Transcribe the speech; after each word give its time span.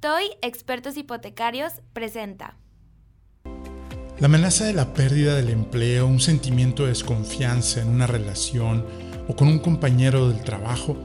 TOY 0.00 0.30
Expertos 0.40 0.96
Hipotecarios 0.96 1.74
presenta. 1.92 2.56
La 4.18 4.28
amenaza 4.28 4.64
de 4.64 4.72
la 4.72 4.94
pérdida 4.94 5.36
del 5.36 5.50
empleo, 5.50 6.06
un 6.06 6.20
sentimiento 6.20 6.84
de 6.84 6.88
desconfianza 6.88 7.82
en 7.82 7.88
una 7.88 8.06
relación 8.06 8.86
o 9.28 9.36
con 9.36 9.48
un 9.48 9.58
compañero 9.58 10.30
del 10.30 10.42
trabajo, 10.42 10.96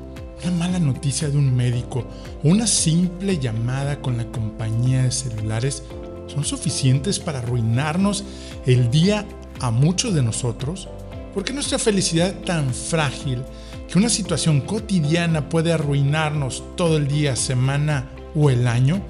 una 0.42 0.52
mala 0.52 0.80
noticia 0.80 1.28
de 1.28 1.38
un 1.38 1.54
médico 1.54 2.08
o 2.42 2.48
una 2.48 2.68
simple 2.68 3.38
llamada 3.38 4.00
con 4.02 4.16
la 4.16 4.32
compañía 4.32 5.04
de 5.04 5.12
celulares 5.12 5.84
son 6.28 6.46
suficientes 6.46 7.20
para 7.20 7.40
arruinarnos 7.40 8.24
el 8.66 8.90
día 8.92 9.26
a 9.60 9.72
muchos 9.72 10.14
de 10.14 10.24
nosotros? 10.24 10.88
¿Por 11.34 11.44
qué 11.44 11.52
nuestra 11.52 11.80
felicidad 11.80 12.34
tan 12.46 12.74
frágil 12.74 13.44
que 13.90 13.98
una 13.98 14.08
situación 14.08 14.62
cotidiana 14.62 15.50
puede 15.50 15.74
arruinarnos 15.74 16.64
todo 16.78 16.96
el 16.96 17.10
día, 17.10 17.36
semana 17.36 18.15
o 18.36 18.50
el 18.50 18.68
año? 18.68 19.02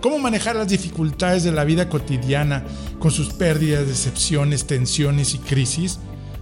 ¿Cómo 0.00 0.18
manejar 0.18 0.56
las 0.56 0.68
dificultades 0.68 1.44
de 1.44 1.52
la 1.52 1.64
vida 1.64 1.88
cotidiana 1.88 2.64
con 2.98 3.10
sus 3.10 3.32
pérdidas, 3.32 3.86
decepciones, 3.86 4.66
tensiones 4.66 5.34
y 5.34 5.38
crisis? 5.38 5.98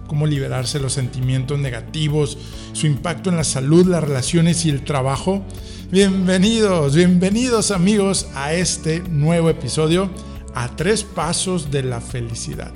¿Cómo 0.07 0.27
liberarse 0.27 0.81
los 0.81 0.93
sentimientos 0.93 1.59
negativos, 1.59 2.37
su 2.73 2.87
impacto 2.87 3.31
en 3.31 3.37
la 3.37 3.45
salud, 3.45 3.87
las 3.87 4.05
relaciones 4.05 4.67
y 4.67 4.71
el 4.71 4.85
trabajo? 4.85 5.43
Bienvenidos, 5.91 6.95
bienvenidos 6.95 7.71
amigos 7.71 8.29
a 8.35 8.53
este 8.53 9.01
nuevo 9.01 9.49
episodio 9.49 10.11
a 10.55 10.77
tres 10.77 11.05
pasos 11.05 11.71
de 11.71 11.83
la 11.83 12.01
felicidad. 12.01 12.73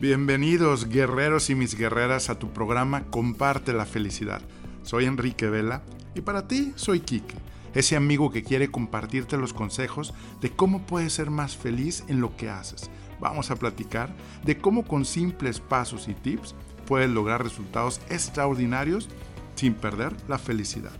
Bienvenidos 0.00 0.88
guerreros 0.88 1.50
y 1.50 1.54
mis 1.54 1.76
guerreras 1.76 2.30
a 2.30 2.38
tu 2.38 2.52
programa 2.52 3.04
Comparte 3.10 3.72
la 3.72 3.84
felicidad. 3.84 4.40
Soy 4.82 5.04
Enrique 5.04 5.50
Vela 5.50 5.82
y 6.14 6.20
para 6.20 6.48
ti 6.48 6.72
soy 6.76 7.00
Quique, 7.00 7.34
ese 7.74 7.96
amigo 7.96 8.30
que 8.30 8.42
quiere 8.42 8.70
compartirte 8.70 9.36
los 9.36 9.52
consejos 9.52 10.12
de 10.40 10.50
cómo 10.50 10.82
puedes 10.82 11.12
ser 11.12 11.30
más 11.30 11.56
feliz 11.56 12.04
en 12.08 12.20
lo 12.20 12.36
que 12.36 12.50
haces. 12.50 12.90
Vamos 13.20 13.50
a 13.50 13.56
platicar 13.56 14.14
de 14.44 14.58
cómo 14.58 14.84
con 14.84 15.04
simples 15.04 15.60
pasos 15.60 16.08
y 16.08 16.14
tips 16.14 16.54
puedes 16.86 17.10
lograr 17.10 17.42
resultados 17.42 18.00
extraordinarios 18.08 19.08
sin 19.54 19.74
perder 19.74 20.16
la 20.28 20.38
felicidad. 20.38 20.92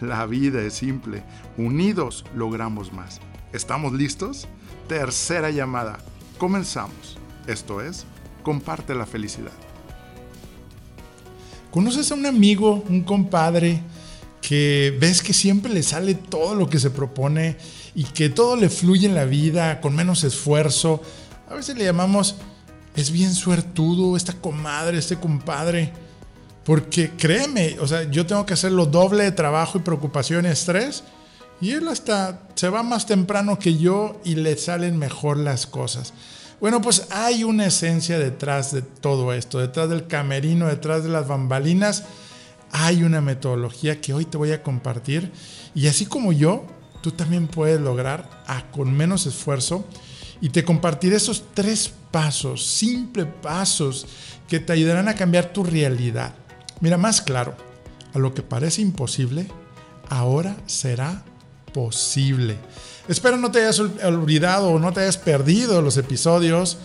La 0.00 0.26
vida 0.26 0.60
es 0.62 0.74
simple, 0.74 1.24
unidos 1.56 2.24
logramos 2.34 2.92
más. 2.92 3.20
¿Estamos 3.52 3.92
listos? 3.92 4.46
Tercera 4.88 5.50
llamada. 5.50 5.98
Comenzamos. 6.38 7.18
Esto 7.46 7.80
es 7.80 8.04
comparte 8.42 8.94
la 8.94 9.06
felicidad. 9.06 9.52
¿Conoces 11.70 12.12
a 12.12 12.14
un 12.14 12.26
amigo, 12.26 12.84
un 12.88 13.02
compadre, 13.02 13.80
que 14.42 14.94
ves 15.00 15.22
que 15.22 15.32
siempre 15.32 15.72
le 15.72 15.82
sale 15.82 16.14
todo 16.14 16.54
lo 16.54 16.68
que 16.68 16.78
se 16.78 16.90
propone 16.90 17.56
y 17.94 18.04
que 18.04 18.28
todo 18.28 18.56
le 18.56 18.68
fluye 18.68 19.06
en 19.06 19.14
la 19.14 19.24
vida 19.24 19.80
con 19.80 19.96
menos 19.96 20.24
esfuerzo? 20.24 21.00
A 21.48 21.54
veces 21.54 21.78
le 21.78 21.84
llamamos, 21.84 22.34
es 22.94 23.10
bien 23.10 23.34
suertudo, 23.34 24.16
esta 24.16 24.34
comadre, 24.34 24.98
este 24.98 25.16
compadre. 25.16 25.92
Porque 26.64 27.10
créeme, 27.16 27.78
o 27.80 27.86
sea, 27.86 28.04
yo 28.10 28.26
tengo 28.26 28.44
que 28.44 28.54
hacer 28.54 28.72
lo 28.72 28.86
doble 28.86 29.24
de 29.24 29.32
trabajo 29.32 29.78
y 29.78 29.82
preocupación 29.82 30.44
y 30.44 30.48
estrés. 30.48 31.04
Y 31.60 31.70
él 31.70 31.86
hasta 31.88 32.40
se 32.56 32.68
va 32.68 32.82
más 32.82 33.06
temprano 33.06 33.58
que 33.58 33.78
yo 33.78 34.20
y 34.24 34.34
le 34.34 34.56
salen 34.56 34.98
mejor 34.98 35.36
las 35.36 35.66
cosas. 35.66 36.12
Bueno, 36.60 36.80
pues 36.80 37.06
hay 37.10 37.44
una 37.44 37.66
esencia 37.66 38.18
detrás 38.18 38.72
de 38.72 38.82
todo 38.82 39.32
esto, 39.32 39.58
detrás 39.58 39.88
del 39.88 40.06
camerino, 40.06 40.66
detrás 40.68 41.02
de 41.02 41.10
las 41.10 41.26
bambalinas. 41.26 42.04
Hay 42.72 43.04
una 43.04 43.20
metodología 43.20 44.00
que 44.00 44.14
hoy 44.14 44.24
te 44.24 44.38
voy 44.38 44.52
a 44.52 44.62
compartir. 44.62 45.30
Y 45.74 45.86
así 45.86 46.06
como 46.06 46.32
yo, 46.32 46.66
tú 47.02 47.12
también 47.12 47.46
puedes 47.46 47.80
lograr 47.80 48.28
con 48.72 48.92
menos 48.92 49.26
esfuerzo. 49.26 49.86
Y 50.40 50.48
te 50.48 50.64
compartiré 50.64 51.16
esos 51.16 51.44
tres 51.54 51.92
pasos, 52.10 52.66
simples 52.66 53.26
pasos, 53.40 54.06
que 54.48 54.58
te 54.58 54.72
ayudarán 54.72 55.08
a 55.08 55.14
cambiar 55.14 55.52
tu 55.52 55.62
realidad. 55.62 56.34
Mira, 56.80 56.96
más 56.96 57.22
claro, 57.22 57.54
a 58.12 58.18
lo 58.18 58.34
que 58.34 58.42
parece 58.42 58.82
imposible, 58.82 59.46
ahora 60.08 60.56
será 60.66 61.22
posible. 61.72 62.56
Espero 63.08 63.36
no 63.36 63.50
te 63.50 63.60
hayas 63.60 63.80
olvidado 63.80 64.70
o 64.70 64.78
no 64.78 64.92
te 64.92 65.00
hayas 65.00 65.18
perdido 65.18 65.82
los 65.82 65.96
episodios 65.96 66.78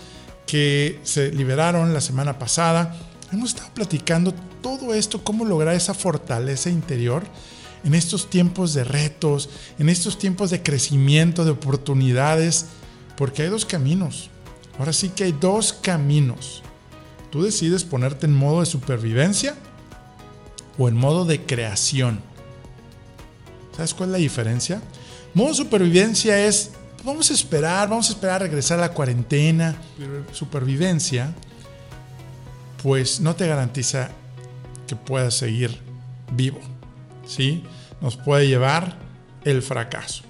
que 0.45 0.99
se 1.03 1.31
liberaron 1.31 1.93
la 1.93 2.01
semana 2.01 2.39
pasada. 2.39 2.95
Hemos 3.31 3.49
estado 3.49 3.69
platicando 3.73 4.33
todo 4.61 4.93
esto, 4.93 5.23
cómo 5.23 5.43
lograr 5.43 5.75
esa 5.75 5.93
fortaleza 5.93 6.69
interior 6.69 7.23
en 7.83 7.93
estos 7.93 8.29
tiempos 8.29 8.73
de 8.73 8.83
retos, 8.83 9.49
en 9.79 9.89
estos 9.89 10.17
tiempos 10.17 10.49
de 10.49 10.63
crecimiento, 10.63 11.45
de 11.45 11.51
oportunidades, 11.51 12.67
porque 13.17 13.43
hay 13.43 13.49
dos 13.49 13.65
caminos. 13.65 14.29
Ahora 14.79 14.93
sí 14.93 15.09
que 15.09 15.25
hay 15.25 15.31
dos 15.31 15.73
caminos. 15.73 16.63
Tú 17.31 17.43
decides 17.43 17.83
ponerte 17.83 18.25
en 18.25 18.33
modo 18.33 18.61
de 18.61 18.65
supervivencia 18.65 19.55
o 20.77 20.88
en 20.88 20.95
modo 20.95 21.25
de 21.25 21.44
creación. 21.44 22.21
¿Sabes 23.75 23.94
cuál 23.94 24.09
es 24.09 24.13
la 24.13 24.17
diferencia? 24.19 24.81
Modo 25.33 25.53
supervivencia 25.53 26.45
es, 26.45 26.71
vamos 27.03 27.29
a 27.29 27.33
esperar, 27.33 27.89
vamos 27.89 28.09
a 28.09 28.13
esperar 28.13 28.38
a 28.38 28.45
regresar 28.45 28.79
a 28.79 28.81
la 28.83 28.94
cuarentena. 28.94 29.75
Supervivencia, 30.31 31.33
pues 32.81 33.19
no 33.19 33.35
te 33.35 33.47
garantiza 33.47 34.09
que 34.88 34.95
puedas 34.95 35.35
seguir 35.35 35.77
vivo. 36.31 36.59
¿Sí? 37.25 37.63
Nos 38.01 38.15
puede 38.15 38.47
llevar 38.47 38.97
el 39.43 39.61
fracaso. 39.61 40.23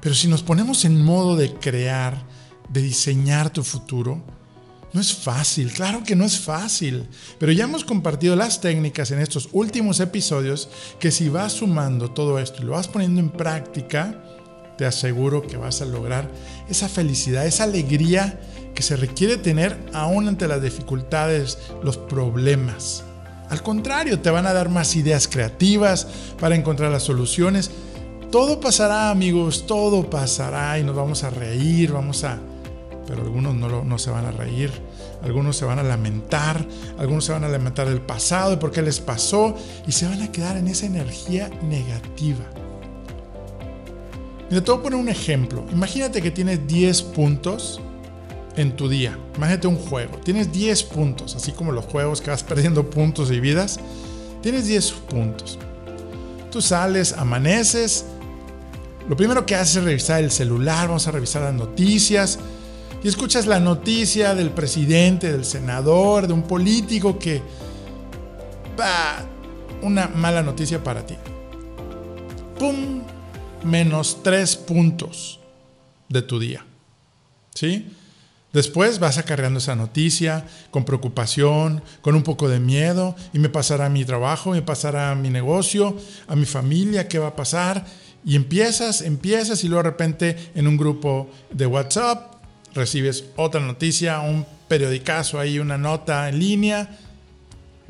Pero 0.00 0.14
si 0.14 0.28
nos 0.28 0.42
ponemos 0.42 0.84
en 0.84 1.02
modo 1.02 1.36
de 1.36 1.52
crear, 1.54 2.22
de 2.68 2.82
diseñar 2.82 3.50
tu 3.50 3.62
futuro, 3.62 4.22
no 4.92 5.00
es 5.00 5.14
fácil, 5.14 5.72
claro 5.72 6.02
que 6.02 6.16
no 6.16 6.24
es 6.24 6.40
fácil, 6.40 7.06
pero 7.38 7.52
ya 7.52 7.64
hemos 7.64 7.84
compartido 7.84 8.34
las 8.34 8.60
técnicas 8.60 9.12
en 9.12 9.20
estos 9.20 9.48
últimos 9.52 10.00
episodios 10.00 10.68
que 10.98 11.12
si 11.12 11.28
vas 11.28 11.52
sumando 11.52 12.10
todo 12.10 12.40
esto 12.40 12.62
y 12.62 12.64
lo 12.64 12.72
vas 12.72 12.88
poniendo 12.88 13.20
en 13.20 13.30
práctica, 13.30 14.20
te 14.76 14.86
aseguro 14.86 15.42
que 15.42 15.56
vas 15.56 15.80
a 15.80 15.84
lograr 15.84 16.28
esa 16.68 16.88
felicidad, 16.88 17.46
esa 17.46 17.64
alegría 17.64 18.40
que 18.74 18.82
se 18.82 18.96
requiere 18.96 19.36
tener 19.36 19.78
aún 19.92 20.28
ante 20.28 20.48
las 20.48 20.62
dificultades, 20.62 21.58
los 21.82 21.96
problemas. 21.96 23.04
Al 23.48 23.62
contrario, 23.62 24.20
te 24.20 24.30
van 24.30 24.46
a 24.46 24.52
dar 24.52 24.68
más 24.68 24.94
ideas 24.96 25.26
creativas 25.26 26.06
para 26.38 26.54
encontrar 26.54 26.90
las 26.92 27.02
soluciones. 27.02 27.70
Todo 28.30 28.60
pasará, 28.60 29.10
amigos, 29.10 29.66
todo 29.66 30.08
pasará 30.08 30.78
y 30.78 30.84
nos 30.84 30.94
vamos 30.94 31.24
a 31.24 31.30
reír, 31.30 31.92
vamos 31.92 32.22
a 32.22 32.38
pero 33.10 33.22
algunos 33.22 33.56
no, 33.56 33.82
no, 33.82 33.98
se 33.98 34.08
van 34.08 34.24
a 34.24 34.30
reír, 34.30 34.70
algunos 35.24 35.56
se 35.56 35.64
van 35.64 35.80
a 35.80 35.82
lamentar, 35.82 36.64
algunos 36.96 37.24
se 37.24 37.32
van 37.32 37.42
a 37.42 37.48
lamentar 37.48 37.88
del 37.88 38.00
pasado, 38.00 38.52
de 38.52 38.56
por 38.56 38.70
qué 38.70 38.82
les 38.82 39.00
pasó, 39.00 39.56
y 39.84 39.90
se 39.90 40.06
van 40.06 40.22
a 40.22 40.30
quedar 40.30 40.56
en 40.56 40.68
esa 40.68 40.86
energía 40.86 41.50
negativa. 41.68 42.44
Mira, 44.48 44.62
te 44.62 44.70
voy 44.70 44.78
a 44.78 44.82
poner 44.84 45.00
un 45.00 45.08
ejemplo. 45.08 45.66
Imagínate 45.72 46.22
que 46.22 46.30
tienes 46.30 46.64
10 46.68 47.02
puntos 47.02 47.80
en 48.60 48.76
tu 48.76 48.88
día. 48.88 49.18
Imagínate 49.36 49.66
un 49.66 49.76
juego. 49.76 50.18
Tienes 50.18 50.52
10 50.52 50.82
puntos, 50.84 51.34
así 51.34 51.52
como 51.52 51.72
los 51.72 51.84
juegos 51.84 52.20
que 52.20 52.30
vas 52.30 52.42
perdiendo 52.44 52.88
puntos 52.88 53.30
y 53.30 53.40
vidas. 53.40 53.80
Tienes 54.42 54.66
10 54.66 54.90
puntos. 55.08 55.58
Tú 56.50 56.60
sales, 56.60 57.12
amaneces. 57.12 58.04
Lo 59.08 59.16
primero 59.16 59.46
que 59.46 59.54
haces 59.54 59.76
es 59.76 59.84
revisar 59.84 60.22
el 60.22 60.30
celular, 60.30 60.88
vamos 60.88 61.06
a 61.06 61.10
revisar 61.10 61.42
las 61.42 61.54
noticias 61.54 62.38
y 63.02 63.08
escuchas 63.08 63.46
la 63.46 63.58
noticia 63.58 64.34
del 64.34 64.50
presidente, 64.50 65.32
del 65.32 65.44
senador, 65.44 66.26
de 66.26 66.32
un 66.34 66.42
político 66.42 67.18
que... 67.18 67.42
va 68.78 69.26
una 69.82 70.08
mala 70.08 70.42
noticia 70.42 70.84
para 70.84 71.06
ti. 71.06 71.16
¡Pum! 72.58 73.02
Menos 73.64 74.22
tres 74.22 74.56
puntos 74.56 75.40
de 76.08 76.22
tu 76.22 76.38
día. 76.38 76.64
¿Sí? 77.54 77.86
Después 78.52 78.98
vas 78.98 79.18
acarreando 79.18 79.58
esa 79.58 79.76
noticia 79.76 80.44
con 80.70 80.84
preocupación, 80.84 81.82
con 82.02 82.16
un 82.16 82.22
poco 82.22 82.48
de 82.48 82.58
miedo, 82.58 83.14
y 83.32 83.38
me 83.38 83.48
pasará 83.48 83.88
mi 83.88 84.04
trabajo, 84.04 84.50
me 84.50 84.62
pasará 84.62 85.14
mi 85.14 85.30
negocio, 85.30 85.96
a 86.26 86.34
mi 86.34 86.46
familia, 86.46 87.06
¿qué 87.06 87.18
va 87.18 87.28
a 87.28 87.36
pasar? 87.36 87.84
Y 88.24 88.34
empiezas, 88.34 89.02
empiezas 89.02 89.62
y 89.62 89.68
luego 89.68 89.84
de 89.84 89.90
repente 89.90 90.50
en 90.54 90.66
un 90.66 90.76
grupo 90.76 91.30
de 91.52 91.66
WhatsApp 91.66 92.34
recibes 92.74 93.24
otra 93.36 93.60
noticia, 93.60 94.20
un 94.20 94.44
periodicazo 94.68 95.38
ahí, 95.38 95.58
una 95.58 95.78
nota 95.78 96.28
en 96.28 96.38
línea, 96.38 96.98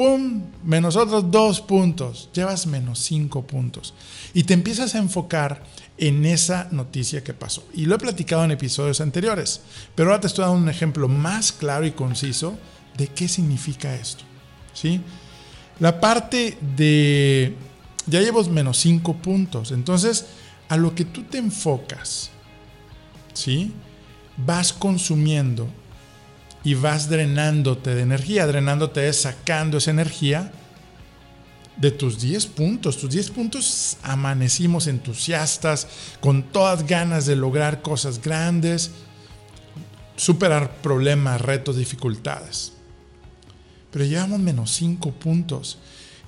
¡pum! 0.01 0.45
Menos 0.65 0.97
otros 0.97 1.31
dos 1.31 1.61
puntos, 1.61 2.31
llevas 2.33 2.67
menos 2.67 3.01
cinco 3.01 3.47
puntos. 3.47 3.93
Y 4.33 4.45
te 4.45 4.55
empiezas 4.55 4.95
a 4.95 4.99
enfocar 4.99 5.63
en 5.99 6.25
esa 6.25 6.69
noticia 6.71 7.23
que 7.23 7.35
pasó. 7.35 7.69
Y 7.75 7.85
lo 7.85 7.97
he 7.97 7.99
platicado 7.99 8.43
en 8.47 8.51
episodios 8.51 9.03
anteriores, 9.03 9.61
pero 9.95 10.09
ahora 10.09 10.23
te 10.23 10.29
estoy 10.29 10.47
dando 10.47 10.57
un 10.57 10.71
ejemplo 10.71 11.07
más 11.07 11.53
claro 11.53 11.85
y 11.85 11.91
conciso 11.91 12.59
de 12.97 13.09
qué 13.09 13.29
significa 13.29 13.95
esto. 13.95 14.25
¿Sí? 14.73 15.03
La 15.81 16.01
parte 16.01 16.57
de... 16.79 17.55
Ya 18.07 18.23
llevo 18.23 18.43
menos 18.45 18.79
cinco 18.79 19.19
puntos, 19.19 19.71
entonces 19.71 20.29
a 20.71 20.79
lo 20.79 20.95
que 20.95 21.05
tú 21.05 21.25
te 21.25 21.37
enfocas, 21.37 22.31
¿sí? 23.35 23.75
Vas 24.39 24.73
consumiendo 24.73 25.69
y 26.63 26.75
vas 26.75 27.09
drenándote 27.09 27.95
de 27.95 28.03
energía. 28.03 28.47
Drenándote 28.47 29.09
es 29.09 29.23
sacando 29.23 29.79
esa 29.79 29.91
energía 29.91 30.53
de 31.77 31.91
tus 31.91 32.21
10 32.21 32.47
puntos. 32.47 32.99
Tus 32.99 33.11
10 33.11 33.31
puntos 33.31 33.97
amanecimos 34.03 34.87
entusiastas, 34.87 35.89
con 36.21 36.43
todas 36.43 36.87
ganas 36.87 37.27
de 37.27 37.37
lograr 37.37 37.83
cosas 37.83 38.21
grandes, 38.21 38.91
superar 40.17 40.77
problemas, 40.83 41.41
retos, 41.41 41.77
dificultades. 41.77 42.75
Pero 43.91 44.05
llevamos 44.05 44.39
menos 44.39 44.71
5 44.73 45.13
puntos. 45.13 45.79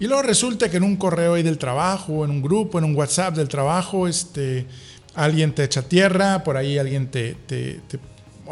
Y 0.01 0.07
luego 0.07 0.23
resulta 0.23 0.69
que 0.69 0.79
en 0.79 0.83
un 0.83 0.97
correo 0.97 1.35
ahí 1.35 1.43
del 1.43 1.59
trabajo, 1.59 2.25
en 2.25 2.31
un 2.31 2.43
grupo, 2.43 2.79
en 2.79 2.85
un 2.85 2.97
WhatsApp 2.97 3.37
del 3.37 3.49
trabajo, 3.49 4.09
este, 4.09 4.67
alguien 5.15 5.55
te 5.55 5.63
echa 5.63 5.83
tierra, 5.83 6.43
por 6.43 6.57
ahí 6.57 6.79
alguien 6.79 7.11
te, 7.11 7.35
te, 7.47 7.81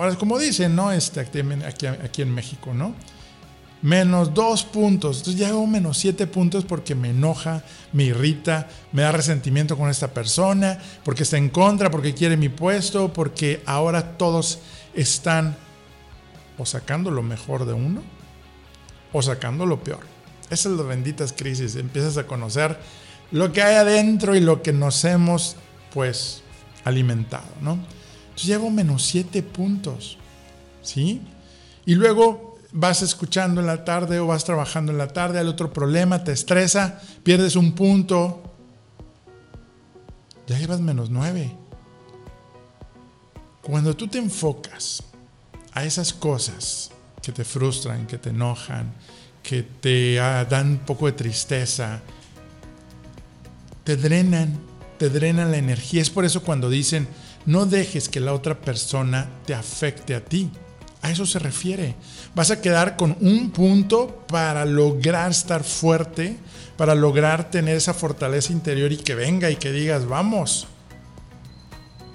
ahora 0.00 0.16
como 0.16 0.38
dicen, 0.38 0.74
¿no? 0.74 0.92
Este, 0.92 1.20
aquí, 1.20 1.86
aquí 1.86 2.22
en 2.22 2.34
México, 2.34 2.72
¿no? 2.74 2.94
menos 3.82 4.34
dos 4.34 4.64
puntos. 4.64 5.18
Entonces 5.18 5.40
ya 5.40 5.48
hago 5.48 5.66
menos 5.66 5.98
siete 5.98 6.26
puntos 6.26 6.64
porque 6.64 6.94
me 6.94 7.10
enoja, 7.10 7.62
me 7.92 8.04
irrita, 8.04 8.68
me 8.92 9.02
da 9.02 9.12
resentimiento 9.12 9.76
con 9.76 9.88
esta 9.88 10.08
persona, 10.08 10.78
porque 11.04 11.22
está 11.22 11.38
en 11.38 11.48
contra, 11.48 11.90
porque 11.90 12.14
quiere 12.14 12.36
mi 12.36 12.48
puesto, 12.48 13.12
porque 13.12 13.62
ahora 13.66 14.18
todos 14.18 14.60
están 14.94 15.56
o 16.58 16.66
sacando 16.66 17.10
lo 17.10 17.22
mejor 17.22 17.64
de 17.64 17.72
uno 17.72 18.02
o 19.12 19.22
sacando 19.22 19.66
lo 19.66 19.82
peor. 19.82 20.00
Esas 20.46 20.60
son 20.60 20.76
las 20.76 20.86
benditas 20.86 21.32
crisis. 21.32 21.76
Empiezas 21.76 22.16
a 22.18 22.26
conocer 22.26 22.78
lo 23.30 23.52
que 23.52 23.62
hay 23.62 23.76
adentro 23.76 24.34
y 24.34 24.40
lo 24.40 24.62
que 24.62 24.72
nos 24.72 25.04
hemos 25.04 25.56
pues 25.94 26.42
alimentado, 26.84 27.48
¿no? 27.60 27.78
Entonces 28.40 28.56
llevo 28.56 28.70
menos 28.70 29.04
siete 29.04 29.42
puntos, 29.42 30.16
¿sí? 30.80 31.20
Y 31.84 31.94
luego 31.94 32.58
vas 32.72 33.02
escuchando 33.02 33.60
en 33.60 33.66
la 33.66 33.84
tarde 33.84 34.18
o 34.18 34.28
vas 34.28 34.46
trabajando 34.46 34.92
en 34.92 34.96
la 34.96 35.08
tarde, 35.08 35.38
hay 35.38 35.46
otro 35.46 35.74
problema, 35.74 36.24
te 36.24 36.32
estresa, 36.32 37.02
pierdes 37.22 37.54
un 37.54 37.72
punto, 37.72 38.42
ya 40.46 40.58
llevas 40.58 40.80
menos 40.80 41.10
nueve. 41.10 41.54
Cuando 43.60 43.94
tú 43.94 44.08
te 44.08 44.16
enfocas 44.16 45.02
a 45.74 45.84
esas 45.84 46.14
cosas 46.14 46.92
que 47.20 47.32
te 47.32 47.44
frustran, 47.44 48.06
que 48.06 48.16
te 48.16 48.30
enojan, 48.30 48.94
que 49.42 49.64
te 49.64 50.18
ah, 50.18 50.46
dan 50.46 50.68
un 50.68 50.78
poco 50.78 51.04
de 51.04 51.12
tristeza, 51.12 52.00
te 53.84 53.98
drenan, 53.98 54.58
te 54.96 55.10
drenan 55.10 55.50
la 55.50 55.58
energía. 55.58 56.00
Es 56.00 56.08
por 56.08 56.24
eso 56.24 56.42
cuando 56.42 56.70
dicen, 56.70 57.06
no 57.46 57.66
dejes 57.66 58.08
que 58.08 58.20
la 58.20 58.34
otra 58.34 58.60
persona 58.60 59.28
te 59.46 59.54
afecte 59.54 60.14
a 60.14 60.24
ti. 60.24 60.50
A 61.02 61.10
eso 61.10 61.24
se 61.24 61.38
refiere. 61.38 61.94
Vas 62.34 62.50
a 62.50 62.60
quedar 62.60 62.96
con 62.96 63.16
un 63.20 63.50
punto 63.50 64.24
para 64.28 64.64
lograr 64.66 65.30
estar 65.30 65.64
fuerte, 65.64 66.36
para 66.76 66.94
lograr 66.94 67.50
tener 67.50 67.76
esa 67.76 67.94
fortaleza 67.94 68.52
interior 68.52 68.92
y 68.92 68.98
que 68.98 69.14
venga 69.14 69.50
y 69.50 69.56
que 69.56 69.72
digas, 69.72 70.06
vamos. 70.06 70.66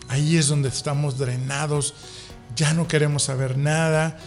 Ahí 0.08 0.38
es 0.38 0.48
donde 0.48 0.70
estamos 0.70 1.18
drenados, 1.18 1.96
ya 2.56 2.74
no 2.74 2.88
queremos 2.88 3.24
saber 3.24 3.58
nada. 3.58 4.18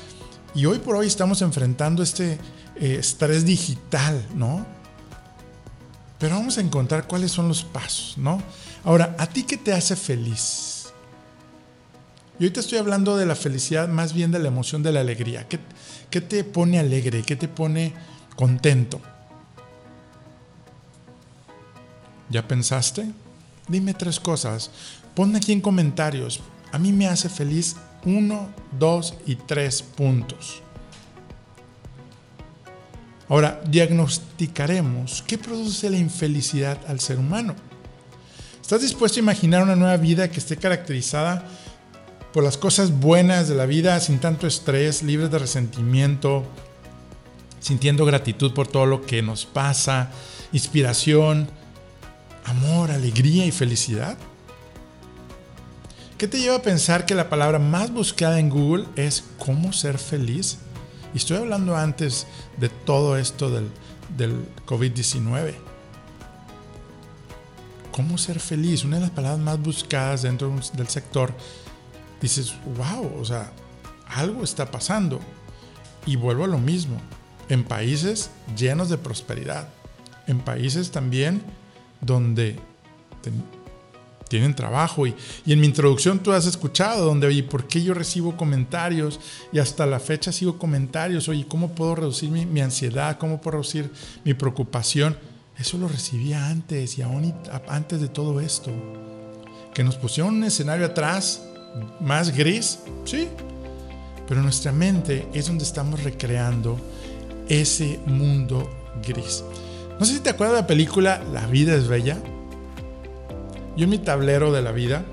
Y 0.55 0.67
hoy 0.67 0.79
por 0.79 0.97
hoy 0.97 1.06
estamos 1.06 1.41
enfrentando 1.41 2.03
este 2.03 2.39
eh, 2.77 2.97
estrés 2.99 3.45
digital, 3.45 4.27
¿no? 4.35 4.67
Pero 6.19 6.35
vamos 6.35 6.59
a 6.59 6.62
encontrar 6.62 7.06
cuáles 7.06 7.31
son 7.31 7.47
los 7.47 7.62
pasos, 7.62 8.19
¿no? 8.19 8.43
Ahora, 8.85 9.15
¿a 9.19 9.27
ti 9.29 9.45
qué 9.45 9.56
te 9.56 9.73
hace 9.73 9.95
feliz? 9.95 10.77
Y 12.38 12.50
te 12.50 12.61
estoy 12.61 12.79
hablando 12.79 13.17
de 13.17 13.26
la 13.26 13.35
felicidad, 13.35 13.88
más 13.88 14.12
bien 14.12 14.31
de 14.31 14.38
la 14.38 14.49
emoción 14.49 14.82
de 14.82 14.93
la 14.93 15.00
alegría. 15.00 15.49
¿Qué, 15.49 15.58
qué 16.08 16.20
te 16.20 16.44
pone 16.44 16.79
alegre? 16.79 17.23
¿Qué 17.23 17.35
te 17.35 17.49
pone 17.49 17.94
contento? 18.37 19.00
¿Ya 22.31 22.46
pensaste? 22.46 23.11
Dime 23.67 23.93
tres 23.94 24.20
cosas. 24.20 24.70
Pon 25.14 25.35
aquí 25.35 25.52
en 25.52 25.61
comentarios. 25.61 26.40
A 26.70 26.79
mí 26.79 26.93
me 26.93 27.08
hace 27.08 27.29
feliz 27.29 27.75
uno, 28.05 28.49
dos 28.79 29.14
y 29.26 29.35
tres 29.35 29.82
puntos. 29.82 30.62
Ahora, 33.29 33.61
diagnosticaremos 33.69 35.23
qué 35.26 35.38
produce 35.38 35.90
la 35.90 35.99
infelicidad 35.99 36.79
al 36.87 37.00
ser 37.00 37.19
humano. 37.19 37.55
¿Estás 38.62 38.82
dispuesto 38.82 39.19
a 39.19 39.23
imaginar 39.23 39.62
una 39.62 39.76
nueva 39.76 39.96
vida 39.96 40.31
que 40.31 40.38
esté 40.38 40.56
caracterizada 40.56 41.46
por 42.32 42.44
las 42.44 42.58
cosas 42.58 42.92
buenas 42.92 43.48
de 43.48 43.54
la 43.54 43.66
vida 43.66 43.98
sin 44.00 44.19
tanto 44.19 44.46
estrés, 44.46 45.02
libres 45.02 45.30
de 45.30 45.38
resentimiento, 45.38 46.44
sintiendo 47.60 48.04
gratitud 48.04 48.52
por 48.52 48.69
todo 48.69 48.86
lo 48.86 49.02
que 49.02 49.22
nos 49.22 49.46
pasa, 49.46 50.10
inspiración, 50.52 51.48
amor, 52.44 52.90
alegría 52.90 53.46
y 53.46 53.50
felicidad? 53.50 54.16
¿Qué 56.16 56.26
te 56.26 56.40
lleva 56.40 56.56
a 56.56 56.62
pensar 56.62 57.06
que 57.06 57.14
la 57.14 57.28
palabra 57.28 57.58
más 57.58 57.92
buscada 57.92 58.40
en 58.40 58.50
Google 58.50 58.86
es 58.96 59.25
cómo 59.38 59.72
ser 59.72 59.98
feliz? 59.98 60.58
Y 61.14 61.19
estoy 61.19 61.36
hablando 61.36 61.76
antes 61.76 62.26
de 62.56 62.69
todo 62.69 63.16
esto 63.16 63.50
del, 63.50 63.69
del 64.16 64.44
COVID-19. 64.66 65.54
¿Cómo 67.92 68.19
ser 68.19 68.40
feliz? 68.40 68.84
Una 68.84 68.96
de 68.96 69.02
las 69.02 69.10
palabras 69.10 69.40
más 69.40 69.60
buscadas 69.60 70.22
dentro 70.22 70.52
del 70.75 70.88
sector 70.88 71.34
dices, 72.20 72.55
wow, 72.76 73.20
o 73.20 73.25
sea, 73.25 73.53
algo 74.09 74.44
está 74.44 74.70
pasando. 74.70 75.20
Y 76.06 76.17
vuelvo 76.17 76.44
a 76.44 76.49
lo 76.49 76.59
mismo, 76.59 76.97
en 77.49 77.65
países 77.65 78.31
llenos 78.56 78.88
de 78.88 78.99
prosperidad, 78.99 79.69
en 80.26 80.41
países 80.41 80.91
también 80.91 81.43
donde 82.00 82.59
tienen 84.29 84.55
trabajo. 84.55 85.06
Y, 85.06 85.15
en 85.47 85.61
mi 85.61 85.67
introducción 85.67 86.20
tú 86.20 86.32
has 86.32 86.47
escuchado 86.47 87.05
donde, 87.05 87.26
oye, 87.26 87.43
¿por 87.43 87.67
qué 87.67 87.82
yo 87.82 87.94
recibo 87.94 88.37
comentarios? 88.37 89.19
Y 89.53 89.59
hasta 89.59 89.87
la 89.87 90.00
fecha 90.00 90.32
sigo 90.32 90.59
comentarios, 90.59 91.29
oye, 91.29 91.47
¿cómo 91.49 91.75
puedo 91.75 91.94
reducir 91.94 92.31
mi, 92.31 92.47
mi 92.47 92.61
ansiedad? 92.61 93.19
¿Cómo 93.19 93.41
puedo 93.41 93.59
reducir 93.59 93.91
mi 94.25 94.35
preocupación? 94.35 95.17
Eso 95.59 95.76
lo 95.76 95.88
recibía 95.88 96.49
antes 96.49 96.99
y 96.99 97.03
aún 97.03 97.35
antes 97.69 98.00
de 98.00 98.09
todo 98.09 98.41
esto. 98.41 98.71
Que 99.75 99.82
nos 99.82 99.97
pusieron 99.97 100.37
un 100.37 100.44
escenario 100.44 100.87
atrás 100.87 101.43
más 102.00 102.37
gris, 102.37 102.81
sí, 103.04 103.28
pero 104.26 104.42
nuestra 104.42 104.73
mente 104.73 105.26
es 105.33 105.47
donde 105.47 105.64
estamos 105.64 106.02
recreando 106.02 106.78
ese 107.49 107.99
mundo 108.07 108.69
gris. 109.07 109.42
No 109.99 110.07
sé 110.07 110.14
si 110.14 110.21
te 110.21 110.31
acuerdas 110.31 110.57
de 110.57 110.62
la 110.62 110.66
película 110.66 111.23
La 111.33 111.47
vida 111.47 111.75
es 111.75 111.88
bella. 111.88 112.19
Yo 113.76 113.85
en 113.85 113.90
mi 113.90 113.99
tablero 113.99 114.52
de 114.52 114.62
la 114.62 114.73
vida 114.73 115.04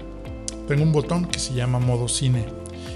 tengo 0.67 0.83
un 0.83 0.91
botón 0.91 1.25
que 1.25 1.39
se 1.39 1.53
llama 1.53 1.79
modo 1.79 2.07
cine. 2.07 2.45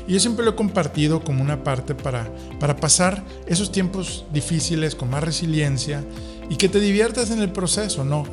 Y 0.08 0.14
yo 0.14 0.20
siempre 0.20 0.44
lo 0.44 0.52
he 0.52 0.56
compartido 0.56 1.24
como 1.24 1.44
una 1.44 1.64
parte 1.64 1.94
para, 1.94 2.28
para 2.60 2.76
pasar 2.76 3.24
esos 3.46 3.72
tiempos 3.72 4.26
difíciles 4.34 4.96
con 4.96 5.10
más 5.10 5.24
resiliencia 5.24 6.04
y 6.50 6.56
que 6.56 6.68
te 6.68 6.80
diviertas 6.80 7.30
en 7.30 7.40
el 7.40 7.52
proceso, 7.52 8.04
¿no? 8.04 8.24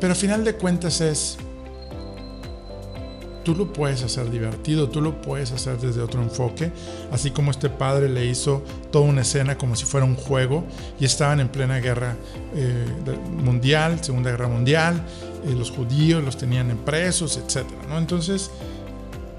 Pero 0.00 0.12
a 0.12 0.16
final 0.16 0.44
de 0.44 0.54
cuentas 0.54 1.00
es 1.00 1.38
tú 3.50 3.56
lo 3.56 3.72
puedes 3.72 4.04
hacer 4.04 4.30
divertido, 4.30 4.88
tú 4.88 5.00
lo 5.00 5.20
puedes 5.20 5.50
hacer 5.50 5.76
desde 5.78 6.00
otro 6.02 6.22
enfoque, 6.22 6.70
así 7.10 7.32
como 7.32 7.50
este 7.50 7.68
padre 7.68 8.08
le 8.08 8.26
hizo 8.26 8.62
toda 8.92 9.06
una 9.06 9.22
escena 9.22 9.58
como 9.58 9.74
si 9.74 9.84
fuera 9.84 10.06
un 10.06 10.14
juego 10.14 10.64
y 11.00 11.04
estaban 11.04 11.40
en 11.40 11.48
plena 11.48 11.78
guerra 11.80 12.16
eh, 12.54 12.86
mundial, 13.42 14.04
Segunda 14.04 14.30
Guerra 14.30 14.46
Mundial, 14.46 15.02
eh, 15.44 15.54
los 15.56 15.72
judíos 15.72 16.22
los 16.22 16.36
tenían 16.36 16.70
en 16.70 16.78
presos, 16.78 17.38
etc. 17.38 17.66
¿no? 17.88 17.98
Entonces, 17.98 18.52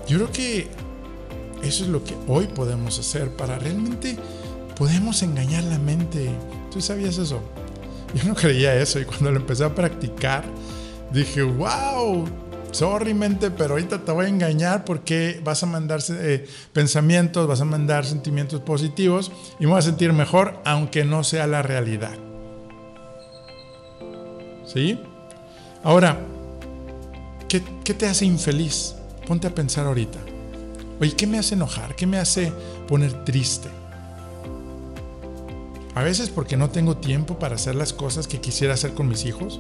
yo 0.08 0.18
creo 0.18 0.32
que 0.32 0.68
eso 1.64 1.86
es 1.86 1.90
lo 1.90 2.04
que 2.04 2.16
hoy 2.28 2.48
podemos 2.48 3.00
hacer 3.00 3.30
para 3.30 3.60
realmente 3.60 4.18
podemos 4.76 5.24
engañar 5.24 5.64
la 5.64 5.80
mente. 5.80 6.30
¿Tú 6.70 6.82
sabías 6.82 7.18
eso? 7.18 7.40
Yo 8.14 8.26
no 8.26 8.36
creía 8.36 8.76
eso 8.76 9.00
y 9.00 9.06
cuando 9.06 9.32
lo 9.32 9.38
empecé 9.38 9.64
a 9.64 9.74
practicar 9.74 10.44
dije, 11.14 11.44
wow, 11.44 12.28
sorry 12.72 13.14
mente, 13.14 13.52
pero 13.52 13.72
ahorita 13.72 14.04
te 14.04 14.12
voy 14.12 14.26
a 14.26 14.30
engañar 14.30 14.86
porque 14.86 15.40
vas 15.44 15.62
a 15.64 15.66
mandar 15.66 16.02
eh, 16.10 16.48
pensamientos, 16.74 17.48
vas 17.48 17.62
a 17.62 17.66
mandar 17.66 18.06
sentimientos 18.06 18.62
positivos 18.62 19.32
y 19.60 19.66
me 19.66 19.72
voy 19.72 19.80
a 19.80 19.84
sentir 19.84 20.14
mejor 20.14 20.60
aunque 20.66 21.06
no 21.06 21.24
sea 21.24 21.48
la 21.48 21.62
realidad. 21.62 22.18
¿Sí? 24.66 25.00
Ahora, 25.84 26.20
¿qué, 27.50 27.62
¿qué, 27.84 27.94
te 27.94 28.08
hace 28.08 28.26
infeliz? 28.26 28.96
Ponte 29.28 29.48
a 29.48 29.54
pensar 29.54 29.86
ahorita. 29.86 30.20
Oye, 31.00 31.16
¿qué 31.16 31.28
me 31.28 31.40
hace 31.40 31.56
enojar? 31.56 31.96
¿Qué 31.96 32.08
me 32.08 32.18
hace 32.18 32.54
poner 32.88 33.26
triste? 33.26 33.70
A 35.94 36.04
veces 36.04 36.30
porque 36.30 36.56
no 36.56 36.70
tengo 36.70 36.98
tiempo 36.98 37.38
para 37.38 37.56
hacer 37.56 37.76
las 37.76 37.92
cosas 37.92 38.28
que 38.28 38.40
quisiera 38.40 38.76
hacer 38.76 38.94
con 38.94 39.10
mis 39.10 39.26
hijos 39.26 39.60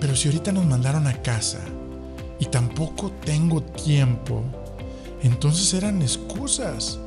pero 0.00 0.14
si 0.16 0.28
ahorita 0.28 0.52
nos 0.52 0.66
mandaron 0.66 1.06
a 1.06 1.22
casa 1.22 1.60
y 2.38 2.46
tampoco 2.46 3.12
tengo 3.24 3.62
tiempo, 3.62 4.42
entonces 5.22 5.74
eran 5.74 6.02
excusas. 6.02 6.98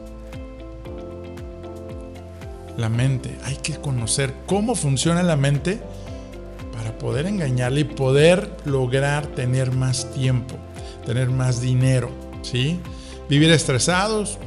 La 2.78 2.90
mente, 2.90 3.38
hay 3.44 3.58
que 3.58 3.76
conocer 3.76 4.34
cómo 4.46 4.76
funciona 4.76 5.24
la 5.24 5.36
mente 5.36 5.82
para 6.74 6.98
poder 6.98 7.26
engañarle 7.26 7.82
y 7.82 7.86
poder 7.86 8.50
lograr 8.66 9.28
tener 9.28 9.72
más 9.72 10.12
tiempo, 10.14 10.56
tener 11.06 11.30
más 11.30 11.62
dinero, 11.62 12.10
¿sí? 12.42 12.80
Vivir 13.30 13.52
estresados, 13.52 14.38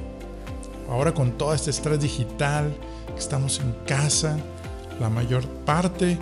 ahora 0.91 1.13
con 1.13 1.33
todo 1.39 1.55
este 1.55 1.71
estrés 1.71 2.01
digital, 2.01 2.75
estamos 3.17 3.61
en 3.61 3.73
casa 3.87 4.37
la 5.01 5.09
mayor 5.09 5.47
parte. 5.65 6.19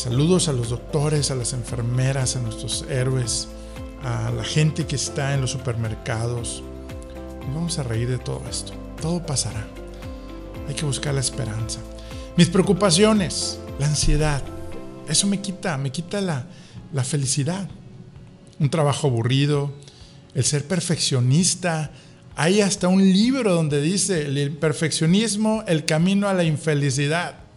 Saludos 0.00 0.48
a 0.48 0.54
los 0.54 0.70
doctores, 0.70 1.30
a 1.30 1.34
las 1.34 1.52
enfermeras, 1.52 2.34
a 2.34 2.40
nuestros 2.40 2.86
héroes, 2.88 3.48
a 4.02 4.30
la 4.30 4.44
gente 4.44 4.86
que 4.86 4.96
está 4.96 5.34
en 5.34 5.42
los 5.42 5.50
supermercados. 5.50 6.62
Vamos 7.52 7.78
a 7.78 7.82
reír 7.82 8.08
de 8.08 8.16
todo 8.16 8.40
esto. 8.48 8.72
Todo 9.02 9.26
pasará. 9.26 9.62
Hay 10.66 10.74
que 10.74 10.86
buscar 10.86 11.12
la 11.12 11.20
esperanza. 11.20 11.80
Mis 12.34 12.48
preocupaciones, 12.48 13.58
la 13.78 13.88
ansiedad, 13.88 14.42
eso 15.06 15.26
me 15.26 15.42
quita, 15.42 15.76
me 15.76 15.92
quita 15.92 16.22
la, 16.22 16.46
la 16.94 17.04
felicidad. 17.04 17.68
Un 18.58 18.70
trabajo 18.70 19.08
aburrido, 19.08 19.70
el 20.34 20.44
ser 20.44 20.66
perfeccionista. 20.66 21.90
Hay 22.36 22.62
hasta 22.62 22.88
un 22.88 23.02
libro 23.02 23.54
donde 23.54 23.82
dice 23.82 24.22
el 24.22 24.52
perfeccionismo, 24.52 25.62
el 25.66 25.84
camino 25.84 26.26
a 26.26 26.32
la 26.32 26.44
infelicidad. 26.44 27.49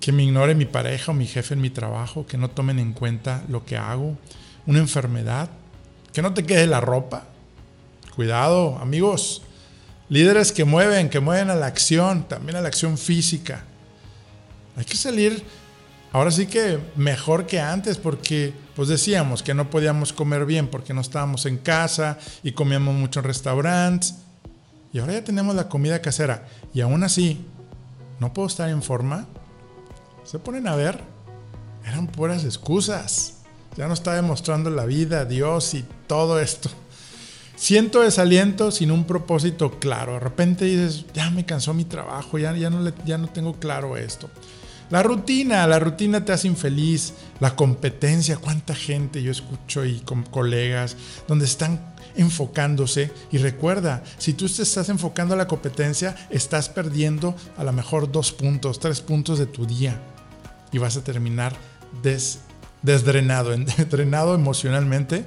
Que 0.00 0.12
me 0.12 0.24
ignore 0.24 0.54
mi 0.54 0.66
pareja 0.66 1.12
o 1.12 1.14
mi 1.14 1.26
jefe 1.26 1.54
en 1.54 1.60
mi 1.60 1.70
trabajo, 1.70 2.26
que 2.26 2.38
no 2.38 2.50
tomen 2.50 2.78
en 2.78 2.92
cuenta 2.92 3.42
lo 3.48 3.64
que 3.64 3.76
hago, 3.76 4.16
una 4.66 4.78
enfermedad, 4.78 5.50
que 6.12 6.22
no 6.22 6.34
te 6.34 6.44
quede 6.44 6.66
la 6.66 6.80
ropa. 6.80 7.24
Cuidado, 8.14 8.78
amigos. 8.78 9.42
Líderes 10.08 10.52
que 10.52 10.64
mueven, 10.64 11.10
que 11.10 11.20
mueven 11.20 11.50
a 11.50 11.54
la 11.54 11.66
acción, 11.66 12.28
también 12.28 12.56
a 12.56 12.60
la 12.60 12.68
acción 12.68 12.96
física. 12.96 13.64
Hay 14.76 14.84
que 14.84 14.96
salir 14.96 15.42
ahora 16.12 16.30
sí 16.30 16.46
que 16.46 16.78
mejor 16.96 17.46
que 17.46 17.60
antes 17.60 17.98
porque 17.98 18.54
pues 18.74 18.88
decíamos 18.88 19.42
que 19.42 19.52
no 19.52 19.68
podíamos 19.68 20.12
comer 20.12 20.46
bien 20.46 20.68
porque 20.68 20.94
no 20.94 21.00
estábamos 21.00 21.46
en 21.46 21.58
casa 21.58 22.18
y 22.42 22.52
comíamos 22.52 22.94
mucho 22.94 23.20
en 23.20 23.24
restaurantes. 23.24 24.14
Y 24.92 24.98
ahora 24.98 25.14
ya 25.14 25.24
tenemos 25.24 25.54
la 25.54 25.68
comida 25.68 26.00
casera 26.00 26.46
y 26.72 26.80
aún 26.80 27.02
así 27.02 27.44
no 28.20 28.32
puedo 28.32 28.48
estar 28.48 28.70
en 28.70 28.82
forma. 28.82 29.26
Se 30.26 30.40
ponen 30.40 30.66
a 30.66 30.74
ver, 30.74 30.98
eran 31.86 32.08
puras 32.08 32.44
excusas. 32.44 33.34
Ya 33.76 33.86
no 33.86 33.94
está 33.94 34.14
demostrando 34.14 34.70
la 34.70 34.84
vida, 34.84 35.24
Dios 35.24 35.74
y 35.74 35.84
todo 36.08 36.40
esto. 36.40 36.68
Siento 37.54 38.00
desaliento 38.00 38.72
sin 38.72 38.90
un 38.90 39.04
propósito 39.04 39.78
claro. 39.78 40.14
De 40.14 40.20
repente 40.20 40.64
dices, 40.64 41.04
ya 41.14 41.30
me 41.30 41.46
cansó 41.46 41.74
mi 41.74 41.84
trabajo, 41.84 42.38
ya, 42.38 42.54
ya, 42.56 42.70
no, 42.70 42.92
ya 43.04 43.18
no 43.18 43.28
tengo 43.28 43.54
claro 43.54 43.96
esto. 43.96 44.28
La 44.90 45.02
rutina, 45.04 45.66
la 45.66 45.78
rutina 45.78 46.24
te 46.24 46.32
hace 46.32 46.48
infeliz. 46.48 47.14
La 47.38 47.54
competencia, 47.54 48.36
cuánta 48.36 48.74
gente 48.74 49.22
yo 49.22 49.30
escucho 49.30 49.84
y 49.84 50.00
con 50.00 50.24
colegas 50.24 50.96
donde 51.28 51.44
están 51.44 51.94
enfocándose. 52.16 53.12
Y 53.30 53.38
recuerda, 53.38 54.02
si 54.18 54.32
tú 54.32 54.48
te 54.48 54.62
estás 54.62 54.88
enfocando 54.88 55.34
a 55.34 55.38
la 55.38 55.46
competencia, 55.46 56.16
estás 56.30 56.68
perdiendo 56.68 57.36
a 57.56 57.62
lo 57.62 57.72
mejor 57.72 58.10
dos 58.10 58.32
puntos, 58.32 58.80
tres 58.80 59.00
puntos 59.00 59.38
de 59.38 59.46
tu 59.46 59.66
día. 59.66 60.00
Y 60.72 60.78
vas 60.78 60.96
a 60.96 61.04
terminar 61.04 61.54
des, 62.02 62.40
desdrenado, 62.82 63.54
drenado 63.90 64.34
emocionalmente. 64.36 65.24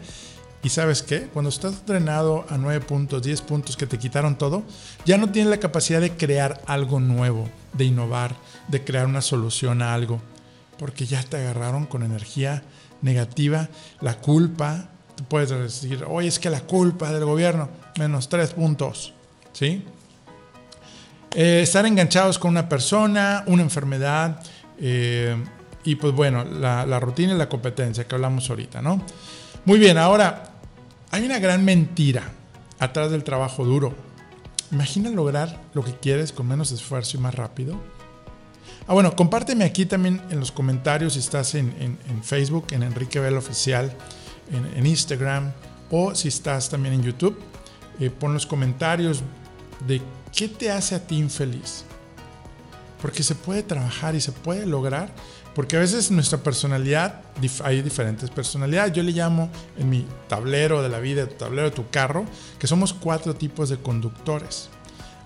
Y 0.61 0.69
sabes 0.69 1.03
qué? 1.03 1.21
Cuando 1.33 1.49
estás 1.49 1.85
drenado 1.85 2.45
a 2.49 2.57
9 2.57 2.81
puntos, 2.81 3.21
10 3.23 3.41
puntos 3.43 3.77
que 3.77 3.87
te 3.87 3.97
quitaron 3.97 4.37
todo, 4.37 4.63
ya 5.05 5.17
no 5.17 5.31
tienes 5.31 5.49
la 5.49 5.57
capacidad 5.57 6.01
de 6.01 6.11
crear 6.11 6.61
algo 6.65 6.99
nuevo, 6.99 7.47
de 7.73 7.85
innovar, 7.85 8.35
de 8.67 8.83
crear 8.83 9.05
una 9.05 9.21
solución 9.21 9.81
a 9.81 9.93
algo. 9.93 10.21
Porque 10.77 11.05
ya 11.05 11.23
te 11.23 11.37
agarraron 11.37 11.85
con 11.85 12.03
energía 12.03 12.63
negativa, 13.01 13.69
la 14.01 14.17
culpa. 14.17 14.89
Tú 15.15 15.23
puedes 15.25 15.49
decir, 15.49 16.03
oye, 16.07 16.27
es 16.27 16.39
que 16.39 16.49
la 16.49 16.61
culpa 16.61 17.11
del 17.11 17.23
gobierno, 17.23 17.69
menos 17.97 18.27
3 18.27 18.51
puntos. 18.51 19.13
¿Sí? 19.53 19.85
Eh, 21.35 21.61
estar 21.61 21.85
enganchados 21.85 22.39
con 22.39 22.51
una 22.51 22.67
persona, 22.67 23.43
una 23.45 23.61
enfermedad. 23.61 24.41
Eh, 24.79 25.35
y 25.83 25.95
pues 25.95 26.13
bueno, 26.13 26.43
la, 26.43 26.99
rutina 26.99 27.33
y 27.33 27.37
la 27.37 27.49
competencia 27.49 28.07
que 28.07 28.15
hablamos 28.15 28.49
ahorita, 28.49 28.81
¿no? 28.81 29.01
Muy 29.65 29.79
bien, 29.79 29.97
ahora, 29.97 30.51
hay 31.11 31.25
una 31.25 31.39
gran 31.39 31.63
mentira 31.63 32.31
atrás 32.79 33.11
del 33.11 33.23
trabajo 33.23 33.65
duro. 33.65 33.93
Imagina 34.71 35.09
lograr 35.09 35.59
lo 35.73 35.83
que 35.83 35.93
quieres 35.93 36.31
con 36.31 36.47
menos 36.47 36.71
esfuerzo 36.71 37.17
y 37.17 37.19
más 37.19 37.33
rápido. 37.35 37.79
Ah, 38.87 38.93
bueno, 38.93 39.15
compárteme 39.15 39.65
aquí 39.65 39.85
también 39.85 40.21
en 40.29 40.39
los 40.39 40.51
comentarios 40.51 41.13
si 41.13 41.19
estás 41.19 41.55
en, 41.55 41.73
en, 41.79 42.23
Facebook, 42.23 42.67
en 42.71 42.83
Enrique 42.83 43.19
Vela 43.19 43.39
Oficial, 43.39 43.91
en, 44.51 44.77
en, 44.77 44.85
Instagram 44.85 45.51
o 45.91 46.13
si 46.15 46.27
estás 46.27 46.69
también 46.69 46.95
en 46.95 47.03
YouTube. 47.03 47.39
Eh, 47.99 48.09
pon 48.09 48.33
los 48.33 48.45
comentarios 48.45 49.21
de 49.87 50.01
qué 50.35 50.47
te 50.47 50.71
hace 50.71 50.95
a 50.95 51.05
ti 51.05 51.17
infeliz. 51.17 51.85
Porque 53.01 53.23
se 53.23 53.35
puede 53.35 53.63
trabajar 53.63 54.15
y 54.15 54.21
se 54.21 54.31
puede 54.31 54.65
lograr 54.65 55.13
porque 55.59 55.75
a 55.75 55.79
veces 55.79 56.11
nuestra 56.11 56.37
personalidad, 56.37 57.21
hay 57.63 57.81
diferentes 57.81 58.29
personalidades. 58.29 58.93
Yo 58.93 59.03
le 59.03 59.11
llamo 59.11 59.49
en 59.77 59.89
mi 59.89 60.05
tablero 60.27 60.81
de 60.81 60.87
la 60.87 60.99
vida, 60.99 61.27
tu 61.27 61.35
tablero 61.35 61.69
de 61.69 61.75
tu 61.75 61.89
carro, 61.89 62.25
que 62.57 62.65
somos 62.65 62.93
cuatro 62.93 63.35
tipos 63.35 63.67
de 63.67 63.77
conductores. 63.77 64.69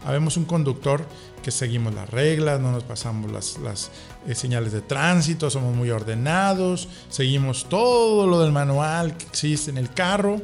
Habemos 0.06 0.36
un 0.36 0.46
conductor 0.46 1.06
que 1.44 1.52
seguimos 1.52 1.94
las 1.94 2.10
reglas, 2.10 2.60
no 2.60 2.72
nos 2.72 2.84
pasamos 2.84 3.32
las, 3.32 3.60
las 3.60 3.92
eh, 4.28 4.34
señales 4.34 4.72
de 4.72 4.82
tránsito, 4.82 5.50
somos 5.50 5.76
muy 5.76 5.92
ordenados, 5.92 6.88
seguimos 7.10 7.70
todo 7.70 8.26
lo 8.26 8.42
del 8.42 8.52
manual 8.52 9.16
que 9.16 9.26
existe 9.26 9.70
en 9.70 9.78
el 9.78 9.94
carro, 9.94 10.42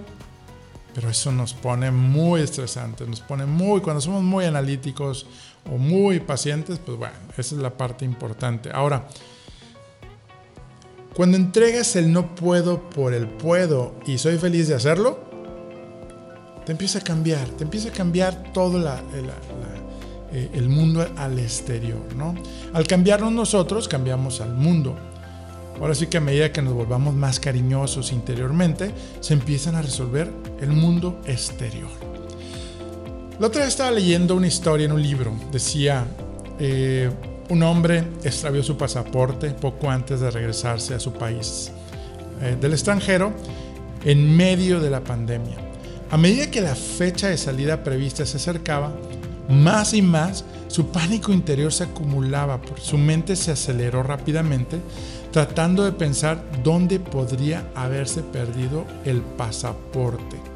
pero 0.94 1.10
eso 1.10 1.32
nos 1.32 1.54
pone 1.54 1.90
muy 1.90 2.42
estresantes, 2.42 3.08
nos 3.08 3.22
pone 3.22 3.46
muy, 3.46 3.82
cuando 3.82 4.02
somos 4.02 4.22
muy 4.22 4.46
analíticos 4.46 5.26
o 5.66 5.78
muy 5.78 6.20
pacientes, 6.20 6.80
pues 6.84 6.98
bueno, 6.98 7.16
esa 7.38 7.56
es 7.56 7.62
la 7.62 7.78
parte 7.78 8.06
importante. 8.06 8.70
Ahora, 8.74 9.08
cuando 11.14 11.38
entregas 11.38 11.96
el 11.96 12.12
no 12.12 12.36
puedo 12.36 12.90
por 12.90 13.14
el 13.14 13.28
puedo 13.28 13.96
y 14.06 14.18
soy 14.18 14.38
feliz 14.38 14.68
de 14.68 14.76
hacerlo, 14.76 15.20
te 16.66 16.72
empieza 16.72 17.00
a 17.00 17.02
cambiar, 17.02 17.48
te 17.50 17.64
empieza 17.64 17.90
a 17.90 17.92
cambiar 17.92 18.54
todo 18.54 18.80
la, 18.80 19.02
eh, 20.32 20.50
el 20.54 20.70
mundo 20.70 21.06
al 21.18 21.40
exterior, 21.40 22.14
¿no? 22.16 22.36
Al 22.74 22.86
cambiarnos 22.86 23.32
nosotros, 23.32 23.88
cambiamos 23.88 24.40
al 24.40 24.54
mundo. 24.54 24.96
Ahora 25.82 25.96
sí 25.96 26.08
que 26.08 26.18
a 26.18 26.22
medida 26.22 26.52
que 26.52 26.62
nos 26.62 26.74
volvamos 26.74 27.16
más 27.16 27.40
cariñosos 27.40 28.12
interiormente, 28.12 28.94
se 29.20 29.34
empiezan 29.34 29.76
a 29.76 29.82
resolver 29.82 30.32
el 30.62 30.70
mundo 30.70 31.20
exterior. 31.26 32.19
La 33.40 33.48
otra 33.48 33.62
vez 33.62 33.70
estaba 33.70 33.92
leyendo 33.92 34.36
una 34.36 34.48
historia 34.48 34.86
en 34.86 34.92
un 34.92 35.02
libro. 35.02 35.32
Decía, 35.50 36.06
eh, 36.60 37.10
un 37.48 37.64
hombre 37.64 38.04
extravió 38.22 38.62
su 38.62 38.76
pasaporte 38.76 39.52
poco 39.52 39.90
antes 39.90 40.20
de 40.20 40.30
regresarse 40.30 40.94
a 40.94 41.00
su 41.00 41.14
país 41.14 41.72
eh, 42.42 42.58
del 42.60 42.74
extranjero 42.74 43.32
en 44.04 44.36
medio 44.36 44.82
de 44.82 44.90
la 44.90 45.02
pandemia. 45.06 45.56
A 46.12 46.18
medida 46.18 46.52
que 46.52 46.60
la 46.60 46.76
fecha 46.76 47.30
de 47.30 47.38
salida 47.38 47.82
prevista 47.82 48.26
se 48.26 48.36
acercaba, 48.36 48.92
más 49.48 49.94
y 49.94 50.02
más 50.02 50.44
su 50.68 50.88
pánico 50.88 51.32
interior 51.32 51.72
se 51.72 51.86
acumulaba, 51.86 52.60
su 52.82 52.98
mente 52.98 53.38
se 53.38 53.52
aceleró 53.52 54.04
rápidamente, 54.04 54.82
tratando 55.32 55.86
de 55.86 55.94
pensar 55.94 56.44
dónde 56.62 57.00
podría 57.00 57.72
haberse 57.74 58.22
perdido 58.22 58.84
el 59.06 59.22
pasaporte. 59.22 60.49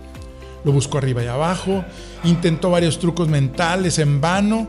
Lo 0.63 0.71
buscó 0.71 0.97
arriba 0.97 1.23
y 1.23 1.27
abajo, 1.27 1.83
intentó 2.23 2.69
varios 2.69 2.99
trucos 2.99 3.27
mentales 3.27 3.99
en 3.99 4.21
vano, 4.21 4.67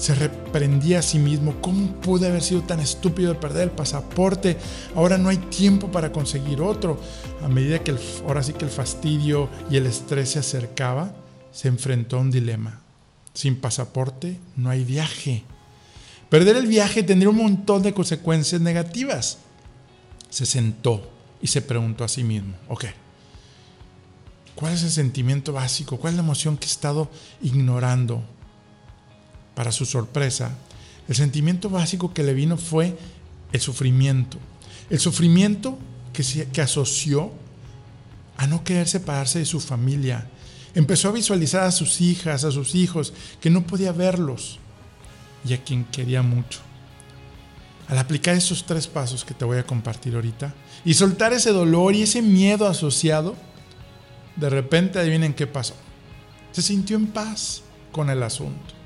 se 0.00 0.14
reprendía 0.14 1.00
a 1.00 1.02
sí 1.02 1.18
mismo. 1.18 1.56
¿Cómo 1.60 1.92
pude 2.00 2.26
haber 2.26 2.42
sido 2.42 2.62
tan 2.62 2.80
estúpido 2.80 3.34
de 3.34 3.38
perder 3.38 3.64
el 3.64 3.70
pasaporte? 3.70 4.56
Ahora 4.94 5.18
no 5.18 5.28
hay 5.28 5.36
tiempo 5.36 5.92
para 5.92 6.10
conseguir 6.10 6.62
otro. 6.62 6.98
A 7.44 7.48
medida 7.48 7.80
que 7.80 7.90
el, 7.90 7.98
ahora 8.26 8.42
sí 8.42 8.54
que 8.54 8.64
el 8.64 8.70
fastidio 8.70 9.50
y 9.70 9.76
el 9.76 9.84
estrés 9.84 10.30
se 10.30 10.38
acercaba, 10.38 11.14
se 11.52 11.68
enfrentó 11.68 12.16
a 12.16 12.20
un 12.20 12.30
dilema. 12.30 12.80
Sin 13.34 13.56
pasaporte 13.56 14.38
no 14.56 14.70
hay 14.70 14.84
viaje. 14.84 15.44
Perder 16.30 16.56
el 16.56 16.66
viaje 16.66 17.02
tendría 17.02 17.28
un 17.28 17.36
montón 17.36 17.82
de 17.82 17.92
consecuencias 17.92 18.60
negativas. 18.60 19.38
Se 20.30 20.46
sentó 20.46 21.10
y 21.42 21.48
se 21.48 21.60
preguntó 21.60 22.04
a 22.04 22.08
sí 22.08 22.24
mismo, 22.24 22.54
ok, 22.68 22.86
¿cuál 24.60 24.74
es 24.74 24.82
el 24.82 24.90
sentimiento 24.90 25.54
básico? 25.54 25.96
¿Cuál 25.96 26.12
es 26.12 26.16
la 26.18 26.22
emoción 26.22 26.58
que 26.58 26.66
he 26.66 26.70
estado 26.70 27.10
ignorando? 27.42 28.22
Para 29.54 29.72
su 29.72 29.86
sorpresa, 29.86 30.54
el 31.08 31.16
sentimiento 31.16 31.70
básico 31.70 32.12
que 32.12 32.22
le 32.22 32.34
vino 32.34 32.58
fue 32.58 32.96
el 33.52 33.60
sufrimiento. 33.60 34.38
El 34.90 35.00
sufrimiento 35.00 35.78
que, 36.12 36.22
que 36.52 36.60
asoció 36.60 37.32
a 38.36 38.46
no 38.46 38.62
querer 38.62 38.86
separarse 38.86 39.38
de 39.38 39.46
su 39.46 39.60
familia. 39.60 40.28
Empezó 40.74 41.08
a 41.08 41.12
visualizar 41.12 41.64
a 41.64 41.72
sus 41.72 42.00
hijas, 42.00 42.44
a 42.44 42.50
sus 42.50 42.74
hijos, 42.74 43.12
que 43.40 43.50
no 43.50 43.66
podía 43.66 43.92
verlos 43.92 44.58
y 45.44 45.54
a 45.54 45.64
quien 45.64 45.84
quería 45.84 46.22
mucho. 46.22 46.60
Al 47.88 47.98
aplicar 47.98 48.36
esos 48.36 48.64
tres 48.66 48.86
pasos 48.86 49.24
que 49.24 49.34
te 49.34 49.44
voy 49.44 49.58
a 49.58 49.66
compartir 49.66 50.14
ahorita 50.14 50.54
y 50.84 50.94
soltar 50.94 51.32
ese 51.32 51.50
dolor 51.50 51.94
y 51.94 52.02
ese 52.02 52.22
miedo 52.22 52.68
asociado, 52.68 53.36
de 54.36 54.50
repente 54.50 54.98
adivinen 54.98 55.34
qué 55.34 55.46
pasó. 55.46 55.74
Se 56.52 56.62
sintió 56.62 56.96
en 56.96 57.08
paz 57.08 57.62
con 57.92 58.10
el 58.10 58.22
asunto. 58.22 58.80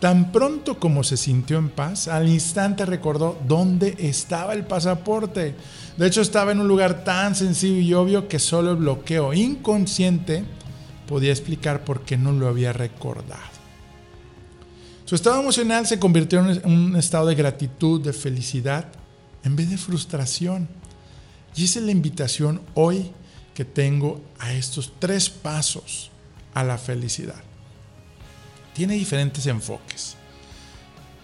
Tan 0.00 0.30
pronto 0.30 0.78
como 0.78 1.02
se 1.02 1.16
sintió 1.16 1.56
en 1.56 1.70
paz, 1.70 2.06
al 2.06 2.28
instante 2.28 2.84
recordó 2.84 3.38
dónde 3.48 3.96
estaba 3.98 4.52
el 4.52 4.66
pasaporte. 4.66 5.54
De 5.96 6.06
hecho, 6.06 6.20
estaba 6.20 6.52
en 6.52 6.60
un 6.60 6.68
lugar 6.68 7.02
tan 7.02 7.34
sencillo 7.34 7.80
y 7.80 7.94
obvio 7.94 8.28
que 8.28 8.38
solo 8.38 8.72
el 8.72 8.76
bloqueo 8.76 9.32
inconsciente 9.32 10.44
podía 11.08 11.30
explicar 11.30 11.84
por 11.84 12.02
qué 12.02 12.18
no 12.18 12.32
lo 12.32 12.46
había 12.46 12.74
recordado. 12.74 13.56
Su 15.06 15.14
estado 15.14 15.40
emocional 15.40 15.86
se 15.86 15.98
convirtió 15.98 16.40
en 16.40 16.60
un 16.70 16.96
estado 16.96 17.26
de 17.26 17.34
gratitud, 17.34 18.00
de 18.00 18.12
felicidad, 18.12 18.88
en 19.44 19.56
vez 19.56 19.70
de 19.70 19.78
frustración. 19.78 20.68
Y 21.56 21.64
esa 21.64 21.78
es 21.80 21.84
la 21.84 21.92
invitación 21.92 22.60
hoy 22.74 23.10
que 23.54 23.64
tengo 23.64 24.20
a 24.38 24.52
estos 24.52 24.92
tres 24.98 25.30
pasos 25.30 26.10
a 26.54 26.62
la 26.62 26.78
felicidad 26.78 27.42
tiene 28.76 28.92
diferentes 28.92 29.46
enfoques. 29.46 30.16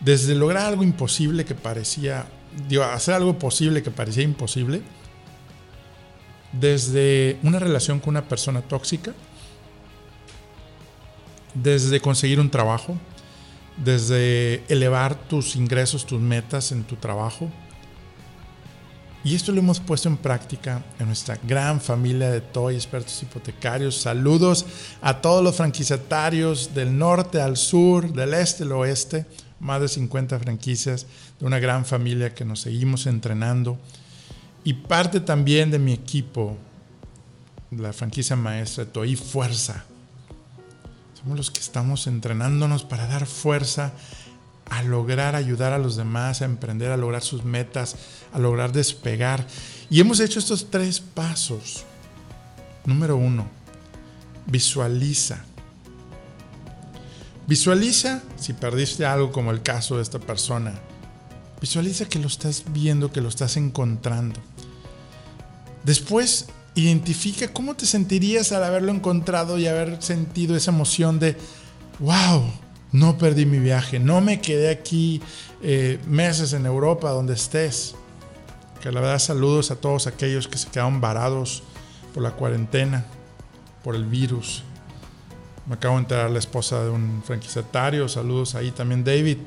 Desde 0.00 0.34
lograr 0.34 0.64
algo 0.64 0.82
imposible 0.82 1.44
que 1.44 1.54
parecía, 1.54 2.24
digo, 2.66 2.82
hacer 2.82 3.12
algo 3.12 3.38
posible 3.38 3.82
que 3.82 3.90
parecía 3.90 4.22
imposible, 4.22 4.80
desde 6.50 7.38
una 7.42 7.58
relación 7.58 8.00
con 8.00 8.12
una 8.12 8.26
persona 8.26 8.62
tóxica, 8.62 9.12
desde 11.52 12.00
conseguir 12.00 12.40
un 12.40 12.50
trabajo, 12.50 12.96
desde 13.76 14.64
elevar 14.68 15.14
tus 15.14 15.54
ingresos, 15.54 16.06
tus 16.06 16.22
metas 16.22 16.72
en 16.72 16.84
tu 16.84 16.96
trabajo, 16.96 17.50
y 19.24 19.36
esto 19.36 19.52
lo 19.52 19.60
hemos 19.60 19.78
puesto 19.78 20.08
en 20.08 20.16
práctica 20.16 20.82
en 20.98 21.06
nuestra 21.06 21.38
gran 21.44 21.80
familia 21.80 22.30
de 22.30 22.40
Toy 22.40 22.74
Expertos 22.74 23.22
Hipotecarios. 23.22 23.96
Saludos 23.96 24.66
a 25.00 25.20
todos 25.20 25.44
los 25.44 25.54
franquiciatarios 25.54 26.74
del 26.74 26.98
norte 26.98 27.40
al 27.40 27.56
sur, 27.56 28.12
del 28.12 28.34
este 28.34 28.64
al 28.64 28.72
oeste. 28.72 29.26
Más 29.60 29.80
de 29.80 29.86
50 29.86 30.40
franquicias 30.40 31.06
de 31.38 31.46
una 31.46 31.60
gran 31.60 31.84
familia 31.84 32.34
que 32.34 32.44
nos 32.44 32.62
seguimos 32.62 33.06
entrenando. 33.06 33.78
Y 34.64 34.74
parte 34.74 35.20
también 35.20 35.70
de 35.70 35.78
mi 35.78 35.92
equipo, 35.92 36.56
la 37.70 37.92
franquicia 37.92 38.34
maestra 38.34 38.86
Toy 38.86 39.14
Fuerza. 39.14 39.84
Somos 41.14 41.36
los 41.36 41.52
que 41.52 41.60
estamos 41.60 42.08
entrenándonos 42.08 42.82
para 42.82 43.06
dar 43.06 43.26
fuerza 43.26 43.92
a 44.72 44.82
lograr 44.82 45.36
ayudar 45.36 45.74
a 45.74 45.78
los 45.78 45.96
demás, 45.96 46.40
a 46.40 46.46
emprender, 46.46 46.92
a 46.92 46.96
lograr 46.96 47.20
sus 47.20 47.44
metas, 47.44 47.94
a 48.32 48.38
lograr 48.38 48.72
despegar. 48.72 49.46
Y 49.90 50.00
hemos 50.00 50.18
hecho 50.18 50.38
estos 50.38 50.70
tres 50.70 50.98
pasos. 50.98 51.84
Número 52.86 53.18
uno, 53.18 53.46
visualiza. 54.46 55.44
Visualiza 57.46 58.22
si 58.36 58.54
perdiste 58.54 59.04
algo 59.04 59.30
como 59.30 59.50
el 59.50 59.62
caso 59.62 59.96
de 59.96 60.02
esta 60.02 60.18
persona. 60.18 60.72
Visualiza 61.60 62.06
que 62.06 62.18
lo 62.18 62.28
estás 62.28 62.64
viendo, 62.72 63.12
que 63.12 63.20
lo 63.20 63.28
estás 63.28 63.58
encontrando. 63.58 64.40
Después, 65.84 66.46
identifica 66.74 67.52
cómo 67.52 67.74
te 67.74 67.84
sentirías 67.84 68.52
al 68.52 68.64
haberlo 68.64 68.90
encontrado 68.90 69.58
y 69.58 69.66
haber 69.66 70.02
sentido 70.02 70.56
esa 70.56 70.70
emoción 70.70 71.18
de, 71.18 71.36
wow, 71.98 72.50
no 72.92 73.16
perdí 73.16 73.46
mi 73.46 73.58
viaje, 73.58 73.98
no 73.98 74.20
me 74.20 74.40
quedé 74.40 74.70
aquí 74.70 75.22
eh, 75.62 75.98
meses 76.06 76.52
en 76.52 76.66
Europa 76.66 77.10
donde 77.10 77.34
estés. 77.34 77.94
Que 78.82 78.92
la 78.92 79.00
verdad 79.00 79.18
saludos 79.18 79.70
a 79.70 79.76
todos 79.76 80.06
aquellos 80.06 80.48
que 80.48 80.58
se 80.58 80.68
quedaron 80.68 81.00
varados 81.00 81.62
por 82.12 82.22
la 82.22 82.32
cuarentena, 82.32 83.06
por 83.82 83.94
el 83.94 84.04
virus. 84.04 84.62
Me 85.66 85.74
acabo 85.74 85.94
de 85.94 86.02
enterar 86.02 86.30
la 86.30 86.38
esposa 86.38 86.84
de 86.84 86.90
un 86.90 87.22
franquiciatario, 87.24 88.08
saludos 88.08 88.54
ahí 88.54 88.72
también 88.72 89.04
David, 89.04 89.38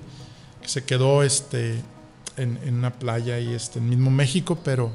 que 0.62 0.70
se 0.70 0.86
quedó 0.86 1.22
este, 1.22 1.82
en, 2.38 2.58
una 2.68 2.94
playa 2.94 3.36
ahí 3.36 3.54
este, 3.54 3.80
en 3.80 3.90
mismo 3.90 4.10
México, 4.10 4.58
pero 4.64 4.92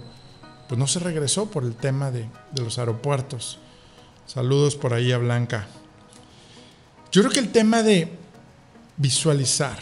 pues 0.69 0.79
no 0.79 0.87
se 0.87 0.99
regresó 0.99 1.51
por 1.51 1.63
el 1.63 1.75
tema 1.75 2.11
de, 2.11 2.27
de 2.53 2.63
los 2.63 2.79
aeropuertos. 2.79 3.59
Saludos 4.27 4.75
por 4.75 4.95
ahí 4.95 5.13
a 5.13 5.19
Blanca. 5.19 5.69
Yo 7.13 7.23
creo 7.23 7.33
que 7.33 7.41
el 7.41 7.53
tema 7.53 7.83
de 7.83 8.20
visualizar 9.01 9.79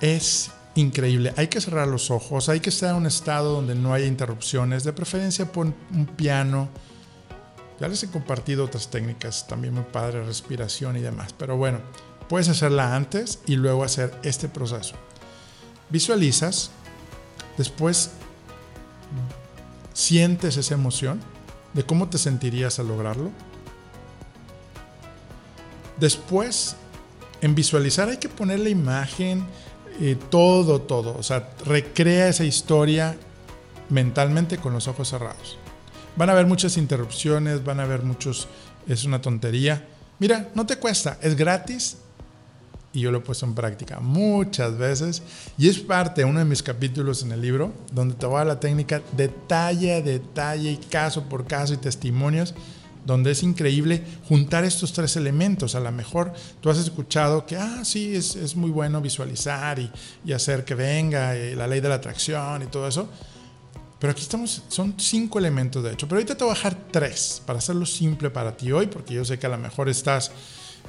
es 0.00 0.50
increíble. 0.74 1.32
Hay 1.36 1.46
que 1.46 1.60
cerrar 1.60 1.86
los 1.86 2.10
ojos, 2.10 2.48
hay 2.48 2.60
que 2.60 2.70
estar 2.70 2.90
en 2.90 2.96
un 2.96 3.06
estado 3.06 3.52
donde 3.52 3.74
no 3.74 3.94
haya 3.94 4.06
interrupciones, 4.06 4.82
de 4.84 4.92
preferencia 4.92 5.50
pon 5.50 5.74
un 5.92 6.06
piano. 6.06 6.68
Ya 7.80 7.88
les 7.88 8.02
he 8.02 8.10
compartido 8.10 8.64
otras 8.64 8.88
técnicas, 8.88 9.46
también 9.46 9.74
muy 9.74 9.84
padre, 9.84 10.24
respiración 10.24 10.96
y 10.96 11.00
demás. 11.00 11.32
Pero 11.38 11.56
bueno, 11.56 11.80
puedes 12.28 12.48
hacerla 12.48 12.96
antes 12.96 13.38
y 13.46 13.56
luego 13.56 13.84
hacer 13.84 14.12
este 14.24 14.48
proceso. 14.48 14.96
Visualizas, 15.88 16.70
después 17.56 18.10
sientes 19.92 20.56
esa 20.56 20.74
emoción 20.74 21.20
de 21.74 21.84
cómo 21.84 22.08
te 22.08 22.18
sentirías 22.18 22.78
al 22.80 22.88
lograrlo. 22.88 23.30
Después 25.98 26.76
en 27.42 27.54
visualizar 27.54 28.08
hay 28.08 28.16
que 28.16 28.28
poner 28.28 28.60
la 28.60 28.70
imagen, 28.70 29.44
eh, 30.00 30.16
todo, 30.30 30.80
todo. 30.80 31.14
O 31.18 31.22
sea, 31.22 31.50
recrea 31.66 32.28
esa 32.28 32.44
historia 32.44 33.16
mentalmente 33.90 34.56
con 34.56 34.72
los 34.72 34.88
ojos 34.88 35.08
cerrados. 35.10 35.58
Van 36.16 36.30
a 36.30 36.32
haber 36.32 36.46
muchas 36.46 36.76
interrupciones, 36.76 37.64
van 37.64 37.80
a 37.80 37.82
haber 37.82 38.02
muchos, 38.02 38.48
es 38.86 39.04
una 39.04 39.20
tontería. 39.20 39.86
Mira, 40.18 40.50
no 40.54 40.64
te 40.66 40.76
cuesta, 40.76 41.18
es 41.20 41.36
gratis 41.36 41.98
y 42.92 43.00
yo 43.00 43.10
lo 43.10 43.18
he 43.18 43.20
puesto 43.22 43.46
en 43.46 43.54
práctica 43.54 44.00
muchas 44.00 44.76
veces 44.76 45.22
y 45.56 45.68
es 45.68 45.78
parte 45.78 46.24
uno 46.24 46.38
de 46.38 46.44
mis 46.44 46.62
capítulos 46.62 47.22
en 47.22 47.32
el 47.32 47.40
libro 47.40 47.72
donde 47.90 48.14
te 48.14 48.26
voy 48.26 48.44
la 48.44 48.60
técnica 48.60 49.00
detalle 49.16 49.94
a 49.94 50.02
detalle 50.02 50.72
y 50.72 50.76
caso 50.76 51.24
por 51.24 51.46
caso 51.46 51.72
y 51.72 51.78
testimonios 51.78 52.54
donde 53.04 53.32
es 53.32 53.42
increíble 53.42 54.02
juntar 54.28 54.64
estos 54.64 54.92
tres 54.92 55.16
elementos. 55.16 55.74
A 55.74 55.80
lo 55.80 55.90
mejor 55.92 56.32
tú 56.60 56.70
has 56.70 56.78
escuchado 56.78 57.44
que, 57.46 57.56
ah, 57.56 57.84
sí, 57.84 58.14
es, 58.14 58.56
muy 58.56 58.70
bueno 58.70 59.00
visualizar 59.00 59.78
y, 59.78 60.32
hacer 60.32 60.64
que 60.64 60.74
venga 60.74 61.36
eh, 61.36 61.54
la 61.54 61.66
ley 61.66 61.80
de 61.80 61.88
la 61.88 61.96
atracción 61.96 62.62
y 62.62 62.66
todo 62.66 62.86
eso. 62.88 63.08
Pero 63.98 64.10
aquí 64.10 64.22
estamos, 64.22 64.62
son 64.68 64.94
cinco 64.98 65.38
elementos 65.38 65.82
de 65.82 65.92
hecho. 65.92 66.08
Pero 66.08 66.18
ahorita 66.18 66.36
te 66.36 66.44
voy 66.44 66.52
a 66.52 66.54
dejar 66.54 66.76
tres 66.90 67.42
para 67.46 67.58
hacerlo 67.58 67.86
simple 67.86 68.30
para 68.30 68.56
ti 68.56 68.72
hoy, 68.72 68.86
porque 68.86 69.14
yo 69.14 69.24
sé 69.24 69.38
que 69.38 69.46
a 69.46 69.50
lo 69.50 69.58
mejor 69.58 69.88
estás 69.88 70.32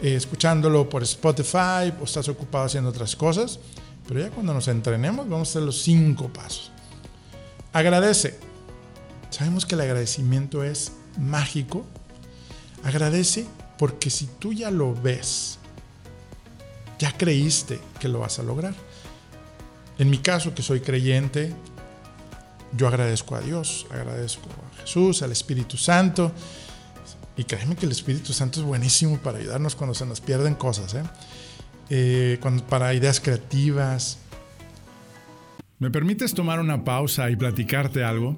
eh, 0.02 0.15
escuchándolo 0.15 0.89
por 0.89 1.04
Spotify 1.04 1.93
o 1.99 2.06
estás 2.06 2.28
ocupado 2.30 2.65
haciendo 2.65 2.89
otras 2.89 3.15
cosas. 3.15 3.60
Pero 4.08 4.19
ya 4.19 4.30
cuando 4.32 4.54
nos 4.54 4.67
entrenemos, 4.67 5.30
vamos 5.30 5.47
a 5.47 5.52
hacer 5.52 5.62
los 5.62 5.82
cinco 5.82 6.30
pasos. 6.30 6.71
Agradece. 7.71 8.39
Sabemos 9.30 9.65
que 9.65 9.76
el 9.76 9.82
agradecimiento 9.82 10.63
es 10.63 10.91
mágico 11.17 11.86
Agradece 12.84 13.46
porque 13.78 14.10
si 14.10 14.28
tú 14.39 14.54
ya 14.54 14.72
lo 14.72 14.93
ves, 14.93 15.60
ya 17.00 17.12
creíste 17.17 17.80
que 18.00 18.08
lo 18.08 18.19
vas 18.19 18.39
a 18.39 18.43
lograr. 18.43 18.74
En 20.00 20.10
mi 20.10 20.17
caso, 20.19 20.54
que 20.56 20.62
soy 20.62 20.80
creyente, 20.80 21.54
yo 22.76 22.88
agradezco 22.88 23.36
a 23.36 23.41
Dios, 23.41 23.86
agradezco 23.91 24.48
a 24.50 24.82
Jesús, 24.82 25.22
al 25.22 25.32
Espíritu 25.32 25.78
Santo. 25.78 26.32
Y 27.36 27.43
créeme 27.46 27.76
que 27.76 27.86
el 27.86 27.91
Espíritu 27.91 28.34
Santo 28.34 28.60
es 28.60 28.65
buenísimo 28.65 29.17
para 29.17 29.39
ayudarnos 29.39 29.76
cuando 29.76 29.93
se 29.93 30.06
nos 30.06 30.22
pierden 30.22 30.56
cosas, 30.56 30.93
¿eh? 30.93 31.04
Eh, 31.89 32.39
para 32.69 32.93
ideas 32.93 33.19
creativas. 33.19 34.17
¿Me 35.80 35.91
permites 35.91 36.34
tomar 36.34 36.60
una 36.60 36.84
pausa 36.84 37.30
y 37.30 37.36
platicarte 37.36 38.04
algo? 38.04 38.38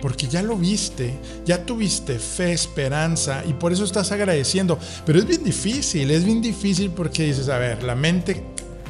Porque 0.00 0.26
ya 0.26 0.42
lo 0.42 0.56
viste, 0.56 1.14
ya 1.44 1.64
tuviste 1.64 2.18
fe, 2.18 2.52
esperanza 2.52 3.44
y 3.46 3.52
por 3.52 3.72
eso 3.72 3.84
estás 3.84 4.10
agradeciendo. 4.12 4.78
Pero 5.04 5.18
es 5.18 5.26
bien 5.26 5.44
difícil, 5.44 6.10
es 6.10 6.24
bien 6.24 6.40
difícil 6.40 6.90
porque 6.90 7.24
dices, 7.24 7.48
a 7.48 7.58
ver, 7.58 7.82
la 7.82 7.94
mente 7.94 8.44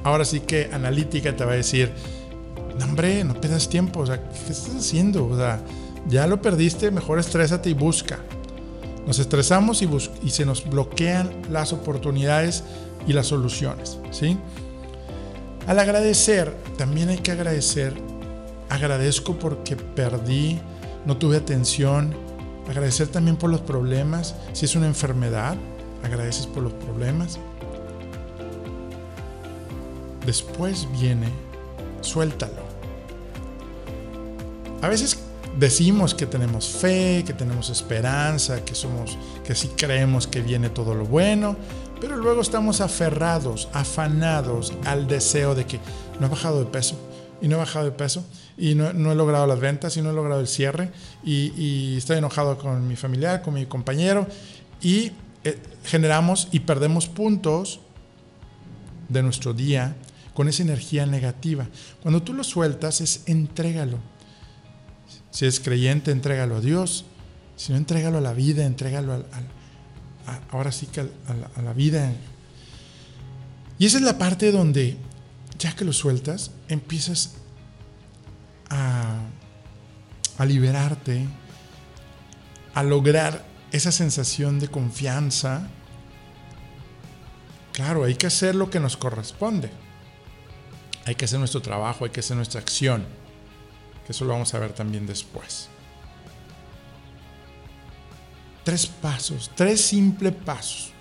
ahora 0.04 0.24
sí 0.24 0.40
que 0.40 0.70
analítica 0.72 1.34
te 1.34 1.44
va 1.44 1.52
a 1.52 1.56
decir, 1.56 1.92
no, 2.78 2.84
hombre, 2.84 3.24
no 3.24 3.40
pierdas 3.40 3.68
tiempo, 3.68 4.00
o 4.00 4.06
sea, 4.06 4.22
¿qué 4.22 4.52
estás 4.52 4.74
haciendo? 4.74 5.26
O 5.26 5.36
sea, 5.36 5.62
ya 6.08 6.26
lo 6.26 6.40
perdiste, 6.40 6.90
mejor 6.90 7.18
estrésate 7.18 7.70
y 7.70 7.74
busca. 7.74 8.18
Nos 9.06 9.18
estresamos 9.18 9.82
y, 9.82 9.88
y 10.22 10.30
se 10.30 10.44
nos 10.44 10.68
bloquean 10.68 11.30
las 11.50 11.72
oportunidades 11.72 12.62
y 13.06 13.12
las 13.12 13.26
soluciones, 13.26 13.98
¿sí? 14.10 14.38
Al 15.66 15.78
agradecer, 15.78 16.54
también 16.76 17.08
hay 17.08 17.18
que 17.18 17.32
agradecer, 17.32 17.94
agradezco 18.68 19.38
porque 19.38 19.76
perdí 19.76 20.58
no 21.06 21.16
tuve 21.16 21.36
atención. 21.36 22.14
Agradecer 22.68 23.08
también 23.08 23.36
por 23.36 23.50
los 23.50 23.60
problemas. 23.60 24.34
Si 24.52 24.64
es 24.64 24.76
una 24.76 24.86
enfermedad, 24.86 25.56
agradeces 26.04 26.46
por 26.46 26.62
los 26.62 26.72
problemas. 26.72 27.38
Después 30.24 30.86
viene, 30.98 31.28
suéltalo. 32.02 32.70
A 34.82 34.88
veces 34.88 35.18
decimos 35.58 36.14
que 36.14 36.26
tenemos 36.26 36.68
fe, 36.68 37.24
que 37.26 37.32
tenemos 37.32 37.70
esperanza, 37.70 38.64
que 38.64 38.74
somos, 38.74 39.18
que 39.44 39.54
sí 39.54 39.70
creemos 39.76 40.26
que 40.26 40.40
viene 40.40 40.70
todo 40.70 40.94
lo 40.94 41.04
bueno, 41.04 41.56
pero 42.00 42.16
luego 42.16 42.40
estamos 42.40 42.80
aferrados, 42.80 43.68
afanados 43.72 44.72
al 44.84 45.06
deseo 45.06 45.54
de 45.54 45.66
que 45.66 45.80
no 46.18 46.26
he 46.26 46.30
bajado 46.30 46.60
de 46.60 46.66
peso, 46.66 46.96
y 47.40 47.48
no 47.48 47.56
he 47.56 47.58
bajado 47.58 47.84
de 47.84 47.92
peso 47.92 48.24
y 48.56 48.74
no, 48.74 48.90
he 48.90 49.14
logrado 49.14 49.46
las 49.46 49.58
ventas 49.58 49.96
y 49.96 50.02
no 50.02 50.10
he 50.10 50.12
logrado 50.12 50.40
el 50.40 50.48
cierre 50.48 50.90
y, 51.24 51.96
estoy 51.96 52.18
enojado 52.18 52.58
con 52.58 52.86
mi 52.86 52.96
familiar, 52.96 53.42
con 53.42 53.54
mi 53.54 53.66
compañero 53.66 54.26
y 54.82 55.12
eh, 55.44 55.58
generamos 55.84 56.48
y 56.52 56.60
perdemos 56.60 57.08
puntos 57.08 57.80
de 59.08 59.22
nuestro 59.22 59.54
día 59.54 59.96
con 60.34 60.48
esa 60.48 60.62
energía 60.62 61.06
negativa. 61.06 61.66
Cuando 62.02 62.22
tú 62.22 62.32
lo 62.32 62.44
sueltas 62.44 63.00
es 63.00 63.22
entrégalo. 63.26 63.98
Si 65.30 65.46
es 65.46 65.60
creyente, 65.60 66.10
entrégalo 66.10 66.56
a 66.56 66.60
Dios. 66.60 67.04
Si 67.56 67.72
no, 67.72 67.78
entrégalo 67.78 68.18
a 68.18 68.20
la 68.20 68.32
vida, 68.32 68.64
entrégalo 68.64 69.12
al, 69.12 69.24
ahora 70.50 70.72
sí 70.72 70.86
que 70.86 71.00
a 71.00 71.62
la 71.62 71.72
vida. 71.72 72.12
Y 73.78 73.86
esa 73.86 73.98
es 73.98 74.04
la 74.04 74.18
parte 74.18 74.52
donde 74.52 74.96
ya 75.60 75.76
que 75.76 75.84
lo 75.84 75.92
sueltas, 75.92 76.50
empiezas 76.68 77.34
a, 78.70 79.18
liberarte, 80.44 81.26
a 82.74 82.82
lograr 82.82 83.44
esa 83.70 83.92
sensación 83.92 84.58
de 84.58 84.68
confianza. 84.68 85.68
Claro, 87.72 88.04
hay 88.04 88.14
que 88.14 88.26
hacer 88.26 88.54
lo 88.54 88.70
que 88.70 88.80
nos 88.80 88.96
corresponde. 88.96 89.70
Hay 91.04 91.14
que 91.14 91.26
hacer 91.26 91.38
nuestro 91.38 91.60
trabajo, 91.60 92.04
hay 92.06 92.10
que 92.10 92.20
hacer 92.20 92.36
nuestra 92.36 92.60
acción. 92.60 93.04
Que 94.06 94.12
eso 94.12 94.24
lo 94.24 94.32
vamos 94.32 94.54
a 94.54 94.58
ver 94.58 94.72
también 94.72 95.06
después. 95.06 95.68
Tres 98.64 98.86
pasos, 98.86 99.50
tres 99.54 99.82
simples 99.82 100.32
pasos. 100.32 100.92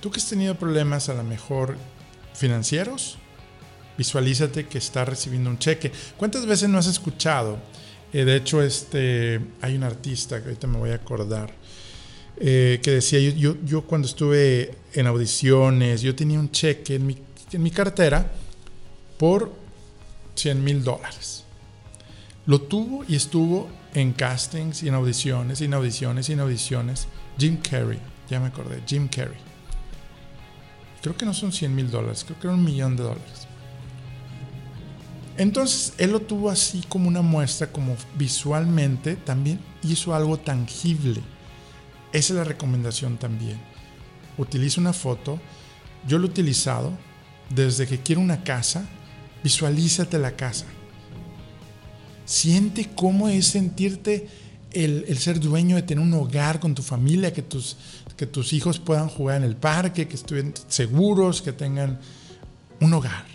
Tú 0.00 0.10
que 0.10 0.18
has 0.18 0.28
tenido 0.28 0.56
problemas 0.56 1.08
a 1.08 1.14
lo 1.14 1.22
mejor 1.22 1.78
financieros, 2.34 3.18
Visualízate 3.96 4.66
que 4.66 4.78
está 4.78 5.04
recibiendo 5.04 5.50
un 5.50 5.58
cheque. 5.58 5.92
¿Cuántas 6.16 6.46
veces 6.46 6.68
no 6.68 6.78
has 6.78 6.86
escuchado? 6.86 7.58
Eh, 8.12 8.24
de 8.24 8.36
hecho, 8.36 8.62
este, 8.62 9.40
hay 9.60 9.76
un 9.76 9.82
artista 9.82 10.40
que 10.40 10.48
ahorita 10.48 10.66
me 10.66 10.78
voy 10.78 10.90
a 10.90 10.96
acordar. 10.96 11.52
Eh, 12.38 12.80
que 12.82 12.92
decía, 12.92 13.20
yo, 13.20 13.56
yo, 13.64 13.82
cuando 13.82 14.08
estuve 14.08 14.76
en 14.94 15.06
audiciones, 15.06 16.02
yo 16.02 16.14
tenía 16.14 16.38
un 16.38 16.50
cheque 16.50 16.96
en 16.96 17.06
mi, 17.06 17.18
en 17.52 17.62
mi 17.62 17.70
cartera 17.70 18.32
por 19.18 19.52
100 20.34 20.64
mil 20.64 20.82
dólares. 20.82 21.44
Lo 22.46 22.60
tuvo 22.62 23.04
y 23.06 23.14
estuvo 23.14 23.68
en 23.94 24.12
castings 24.12 24.82
y 24.82 24.88
en 24.88 24.94
audiciones, 24.94 25.60
y 25.60 25.66
en 25.66 25.74
audiciones, 25.74 26.28
y 26.28 26.32
en 26.32 26.40
audiciones. 26.40 27.06
Jim 27.38 27.58
Carrey, 27.58 27.98
ya 28.28 28.40
me 28.40 28.48
acordé, 28.48 28.82
Jim 28.86 29.08
Carrey. 29.08 29.38
Creo 31.00 31.16
que 31.16 31.26
no 31.26 31.34
son 31.34 31.52
100 31.52 31.74
mil 31.74 31.90
dólares, 31.90 32.24
creo 32.24 32.38
que 32.38 32.46
era 32.46 32.54
un 32.54 32.64
millón 32.64 32.96
de 32.96 33.02
dólares. 33.04 33.46
Entonces 35.38 35.94
él 35.98 36.12
lo 36.12 36.20
tuvo 36.20 36.50
así 36.50 36.82
como 36.88 37.08
una 37.08 37.22
muestra, 37.22 37.72
como 37.72 37.96
visualmente 38.16 39.16
también 39.16 39.60
hizo 39.82 40.14
algo 40.14 40.38
tangible. 40.38 41.20
Esa 42.12 42.34
es 42.34 42.38
la 42.38 42.44
recomendación 42.44 43.16
también. 43.16 43.58
Utiliza 44.36 44.80
una 44.80 44.92
foto. 44.92 45.40
Yo 46.06 46.18
lo 46.18 46.26
he 46.26 46.30
utilizado 46.30 46.92
desde 47.48 47.86
que 47.86 48.00
quiero 48.00 48.20
una 48.20 48.44
casa. 48.44 48.86
Visualízate 49.42 50.18
la 50.18 50.36
casa. 50.36 50.66
Siente 52.26 52.90
cómo 52.94 53.28
es 53.28 53.46
sentirte 53.46 54.28
el, 54.72 55.18
ser 55.18 55.40
dueño 55.40 55.76
de 55.76 55.82
tener 55.82 56.04
un 56.04 56.14
hogar 56.14 56.60
con 56.60 56.74
tu 56.74 56.82
familia, 56.82 57.32
que 57.32 57.42
tus, 57.42 57.76
que 58.16 58.26
tus 58.26 58.52
hijos 58.52 58.78
puedan 58.78 59.08
jugar 59.08 59.38
en 59.38 59.44
el 59.44 59.56
parque, 59.56 60.06
que 60.06 60.16
estén 60.16 60.54
seguros, 60.68 61.42
que 61.42 61.52
tengan 61.52 61.98
un 62.80 62.92
hogar 62.92 63.31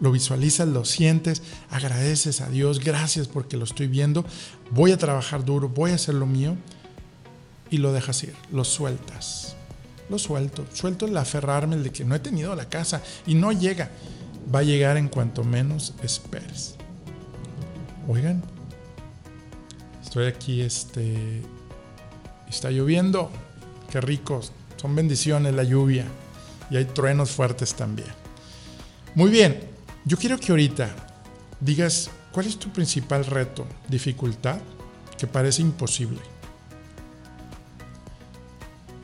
lo 0.00 0.10
visualizas, 0.12 0.68
lo 0.68 0.84
sientes, 0.84 1.42
agradeces 1.70 2.40
a 2.40 2.48
Dios, 2.48 2.80
gracias 2.80 3.28
porque 3.28 3.56
lo 3.56 3.64
estoy 3.64 3.86
viendo, 3.86 4.24
voy 4.70 4.92
a 4.92 4.98
trabajar 4.98 5.44
duro, 5.44 5.68
voy 5.68 5.92
a 5.92 5.94
hacer 5.94 6.14
lo 6.14 6.26
mío 6.26 6.56
y 7.70 7.78
lo 7.78 7.92
dejas 7.92 8.22
ir, 8.24 8.34
lo 8.52 8.64
sueltas. 8.64 9.56
Lo 10.10 10.18
suelto, 10.18 10.66
suelto 10.72 11.06
el 11.06 11.16
aferrarme, 11.16 11.76
el 11.76 11.82
de 11.82 11.90
que 11.90 12.04
no 12.04 12.14
he 12.14 12.18
tenido 12.18 12.54
la 12.54 12.68
casa 12.68 13.02
y 13.26 13.34
no 13.34 13.52
llega. 13.52 13.90
Va 14.54 14.58
a 14.58 14.62
llegar 14.62 14.98
en 14.98 15.08
cuanto 15.08 15.44
menos 15.44 15.94
esperes. 16.02 16.76
Oigan, 18.06 18.42
estoy 20.02 20.26
aquí, 20.26 20.60
este, 20.60 21.40
está 22.48 22.70
lloviendo, 22.70 23.30
qué 23.90 24.02
rico, 24.02 24.42
son 24.76 24.94
bendiciones 24.94 25.54
la 25.54 25.64
lluvia 25.64 26.04
y 26.70 26.76
hay 26.76 26.84
truenos 26.84 27.30
fuertes 27.30 27.74
también. 27.74 28.08
Muy 29.14 29.30
bien, 29.30 29.73
yo 30.04 30.16
quiero 30.18 30.38
que 30.38 30.52
ahorita 30.52 30.90
digas 31.60 32.10
cuál 32.32 32.46
es 32.46 32.58
tu 32.58 32.70
principal 32.70 33.24
reto, 33.24 33.66
dificultad 33.88 34.60
que 35.16 35.26
parece 35.26 35.62
imposible. 35.62 36.20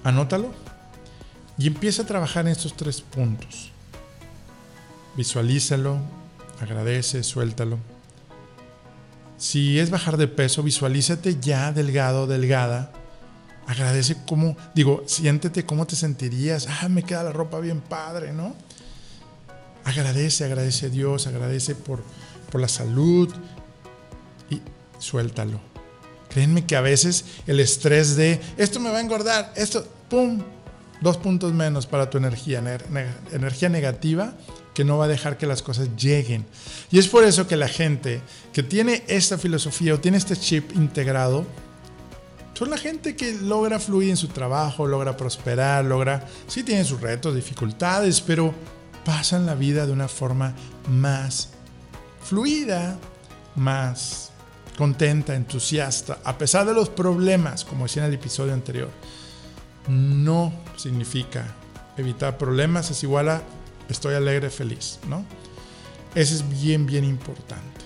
Anótalo 0.04 0.52
y 1.56 1.66
empieza 1.66 2.02
a 2.02 2.06
trabajar 2.06 2.46
en 2.46 2.52
estos 2.52 2.76
tres 2.76 3.00
puntos. 3.00 3.70
Visualízalo, 5.16 5.98
agradece, 6.60 7.22
suéltalo. 7.22 7.78
Si 9.36 9.78
es 9.78 9.90
bajar 9.90 10.18
de 10.18 10.28
peso, 10.28 10.62
visualízate 10.62 11.38
ya 11.40 11.72
delgado, 11.72 12.26
delgada. 12.26 12.92
Agradece 13.66 14.16
cómo, 14.26 14.56
digo, 14.74 15.02
siéntete 15.06 15.64
cómo 15.64 15.86
te 15.86 15.96
sentirías. 15.96 16.66
Ah, 16.68 16.88
me 16.88 17.02
queda 17.02 17.22
la 17.22 17.32
ropa 17.32 17.58
bien 17.60 17.80
padre, 17.80 18.32
¿no? 18.32 18.54
Agradece, 19.90 20.44
agradece 20.44 20.86
a 20.86 20.88
Dios, 20.88 21.26
agradece 21.26 21.74
por, 21.74 22.00
por 22.52 22.60
la 22.60 22.68
salud 22.68 23.28
y 24.48 24.60
suéltalo. 25.00 25.60
Créanme 26.28 26.64
que 26.64 26.76
a 26.76 26.80
veces 26.80 27.24
el 27.48 27.58
estrés 27.58 28.14
de 28.14 28.40
esto 28.56 28.78
me 28.78 28.90
va 28.90 28.98
a 28.98 29.00
engordar, 29.00 29.52
esto, 29.56 29.84
¡pum! 30.08 30.40
Dos 31.00 31.16
puntos 31.16 31.52
menos 31.52 31.86
para 31.86 32.08
tu 32.08 32.18
energía, 32.18 32.62
energía 33.32 33.68
negativa 33.68 34.34
que 34.74 34.84
no 34.84 34.96
va 34.96 35.06
a 35.06 35.08
dejar 35.08 35.38
que 35.38 35.46
las 35.46 35.60
cosas 35.60 35.88
lleguen. 35.96 36.46
Y 36.92 37.00
es 37.00 37.08
por 37.08 37.24
eso 37.24 37.48
que 37.48 37.56
la 37.56 37.68
gente 37.68 38.20
que 38.52 38.62
tiene 38.62 39.02
esta 39.08 39.38
filosofía 39.38 39.94
o 39.94 39.98
tiene 39.98 40.18
este 40.18 40.36
chip 40.36 40.72
integrado, 40.76 41.46
son 42.54 42.70
la 42.70 42.76
gente 42.76 43.16
que 43.16 43.32
logra 43.32 43.80
fluir 43.80 44.10
en 44.10 44.18
su 44.18 44.28
trabajo, 44.28 44.86
logra 44.86 45.16
prosperar, 45.16 45.84
logra, 45.84 46.28
sí 46.46 46.62
tienen 46.62 46.84
sus 46.84 47.00
retos, 47.00 47.34
dificultades, 47.34 48.20
pero 48.20 48.54
pasan 49.04 49.46
la 49.46 49.54
vida 49.54 49.86
de 49.86 49.92
una 49.92 50.08
forma 50.08 50.54
más 50.88 51.50
fluida, 52.22 52.98
más 53.56 54.30
contenta, 54.76 55.34
entusiasta, 55.34 56.18
a 56.24 56.38
pesar 56.38 56.66
de 56.66 56.74
los 56.74 56.88
problemas, 56.88 57.64
como 57.64 57.84
decía 57.84 58.02
en 58.04 58.08
el 58.08 58.14
episodio 58.14 58.52
anterior. 58.52 58.90
No 59.88 60.52
significa 60.76 61.44
evitar 61.96 62.38
problemas, 62.38 62.90
es 62.90 63.02
igual 63.02 63.28
a 63.28 63.42
estoy 63.88 64.14
alegre, 64.14 64.50
feliz, 64.50 64.98
¿no? 65.08 65.24
Ese 66.14 66.34
es 66.34 66.48
bien, 66.48 66.86
bien 66.86 67.04
importante. 67.04 67.80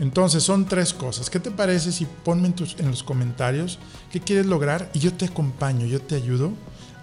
Entonces 0.00 0.42
son 0.42 0.66
tres 0.66 0.94
cosas. 0.94 1.28
¿Qué 1.28 1.40
te 1.40 1.50
parece 1.50 1.90
si 1.92 2.06
ponme 2.06 2.52
en, 2.78 2.90
los 2.90 3.02
comentarios 3.02 3.78
qué 4.12 4.20
quieres 4.20 4.46
lograr 4.46 4.90
y 4.94 5.00
yo 5.00 5.12
te 5.12 5.26
acompaño, 5.26 5.86
yo 5.86 6.00
te 6.00 6.14
ayudo 6.14 6.52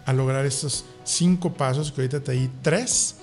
a 0.05 0.13
lograr 0.13 0.45
estos 0.45 0.85
cinco 1.03 1.53
pasos 1.53 1.91
que 1.91 2.01
ahorita 2.01 2.21
te 2.21 2.31
di 2.33 2.49
tres, 2.61 3.14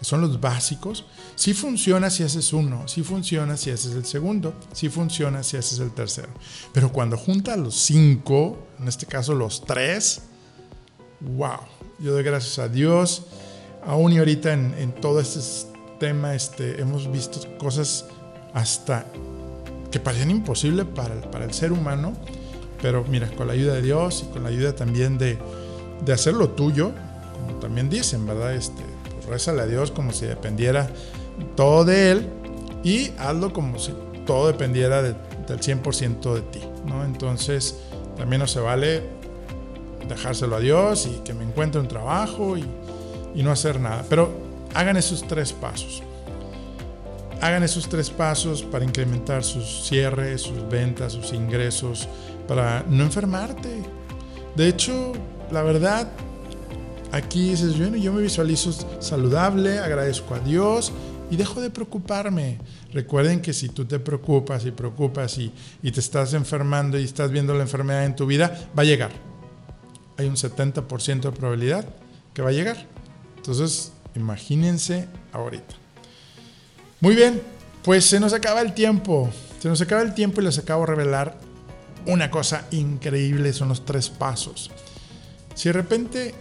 que 0.00 0.06
son 0.06 0.22
los 0.22 0.40
básicos. 0.40 1.04
Si 1.36 1.52
funciona 1.52 2.08
si 2.08 2.22
haces 2.22 2.54
uno, 2.54 2.88
si 2.88 3.02
funciona 3.02 3.58
si 3.58 3.70
haces 3.70 3.94
el 3.94 4.06
segundo, 4.06 4.54
si 4.72 4.88
funciona 4.88 5.42
si 5.42 5.58
haces 5.58 5.78
el 5.78 5.92
tercero. 5.92 6.30
Pero 6.72 6.90
cuando 6.90 7.18
juntas 7.18 7.58
los 7.58 7.74
cinco, 7.74 8.66
en 8.80 8.88
este 8.88 9.04
caso 9.04 9.34
los 9.34 9.64
tres, 9.64 10.22
wow, 11.20 11.60
yo 11.98 12.12
doy 12.12 12.22
gracias 12.22 12.58
a 12.58 12.68
Dios. 12.68 13.24
Aún 13.84 14.12
y 14.12 14.18
ahorita 14.18 14.54
en, 14.54 14.74
en 14.78 14.94
todo 14.94 15.20
este 15.20 15.40
tema 15.98 16.34
este, 16.34 16.80
hemos 16.80 17.12
visto 17.12 17.38
cosas 17.58 18.06
hasta 18.54 19.06
que 19.90 20.00
parecían 20.00 20.30
imposibles 20.30 20.86
para, 20.86 21.20
para 21.30 21.44
el 21.44 21.52
ser 21.52 21.72
humano, 21.72 22.14
pero 22.80 23.04
mira, 23.04 23.28
con 23.36 23.48
la 23.48 23.52
ayuda 23.52 23.74
de 23.74 23.82
Dios 23.82 24.24
y 24.26 24.32
con 24.32 24.44
la 24.44 24.48
ayuda 24.48 24.74
también 24.74 25.18
de, 25.18 25.38
de 26.04 26.12
hacer 26.12 26.32
lo 26.32 26.48
tuyo, 26.50 26.92
como 27.34 27.58
también 27.58 27.90
dicen, 27.90 28.26
¿verdad? 28.26 28.54
Este, 28.54 28.82
pues 29.26 29.48
a 29.48 29.66
Dios 29.66 29.90
como 29.90 30.12
si 30.12 30.26
dependiera 30.26 30.88
todo 31.56 31.84
de 31.84 32.10
Él 32.10 32.28
y 32.82 33.10
hazlo 33.18 33.52
como 33.52 33.78
si 33.78 33.92
todo 34.26 34.46
dependiera 34.46 35.02
del 35.02 35.16
100% 35.48 36.34
de 36.34 36.40
ti, 36.42 36.60
¿no? 36.86 37.04
Entonces, 37.04 37.78
también 38.16 38.40
no 38.40 38.46
se 38.46 38.60
vale 38.60 39.02
dejárselo 40.08 40.56
a 40.56 40.60
Dios 40.60 41.06
y 41.06 41.20
que 41.24 41.34
me 41.34 41.44
encuentre 41.44 41.80
un 41.80 41.88
trabajo 41.88 42.56
y, 42.56 42.64
y 43.34 43.42
no 43.42 43.50
hacer 43.50 43.80
nada. 43.80 44.04
Pero 44.08 44.30
hagan 44.74 44.96
esos 44.96 45.26
tres 45.26 45.52
pasos 45.52 46.02
hagan 47.40 47.62
esos 47.62 47.88
tres 47.88 48.10
pasos 48.10 48.62
para 48.62 48.84
incrementar 48.84 49.42
sus 49.44 49.84
cierres, 49.84 50.42
sus 50.42 50.68
ventas, 50.68 51.12
sus 51.12 51.32
ingresos, 51.32 52.08
para 52.46 52.84
no 52.88 53.02
enfermarte. 53.02 53.82
De 54.54 54.68
hecho, 54.68 55.12
la 55.50 55.62
verdad, 55.62 56.08
aquí 57.12 57.50
dices, 57.50 57.78
bueno, 57.78 57.96
yo 57.96 58.12
me 58.12 58.22
visualizo 58.22 58.72
saludable, 59.00 59.78
agradezco 59.78 60.34
a 60.34 60.40
Dios 60.40 60.92
y 61.30 61.36
dejo 61.36 61.60
de 61.60 61.70
preocuparme. 61.70 62.58
Recuerden 62.92 63.40
que 63.40 63.52
si 63.52 63.68
tú 63.68 63.84
te 63.84 63.98
preocupas 63.98 64.64
y 64.66 64.70
preocupas 64.70 65.38
y, 65.38 65.52
y 65.82 65.92
te 65.92 66.00
estás 66.00 66.34
enfermando 66.34 66.98
y 66.98 67.04
estás 67.04 67.30
viendo 67.30 67.54
la 67.54 67.62
enfermedad 67.62 68.04
en 68.04 68.16
tu 68.16 68.26
vida, 68.26 68.70
va 68.76 68.82
a 68.82 68.86
llegar. 68.86 69.10
Hay 70.16 70.26
un 70.26 70.36
70% 70.36 71.20
de 71.20 71.32
probabilidad 71.32 71.86
que 72.34 72.42
va 72.42 72.50
a 72.50 72.52
llegar. 72.52 72.86
Entonces, 73.36 73.92
imagínense 74.14 75.08
ahorita. 75.32 75.74
Muy 77.00 77.14
bien, 77.14 77.40
pues 77.82 78.04
se 78.04 78.20
nos 78.20 78.32
acaba 78.32 78.60
el 78.60 78.74
tiempo. 78.74 79.30
Se 79.60 79.68
nos 79.68 79.80
acaba 79.80 80.02
el 80.02 80.14
tiempo 80.14 80.40
y 80.40 80.44
les 80.44 80.58
acabo 80.58 80.82
de 80.82 80.88
revelar 80.88 81.38
una 82.06 82.30
cosa 82.30 82.66
increíble, 82.70 83.52
son 83.52 83.68
los 83.68 83.84
tres 83.84 84.08
pasos. 84.08 84.70
Si 85.54 85.68
de 85.68 85.72
repente 85.74 86.34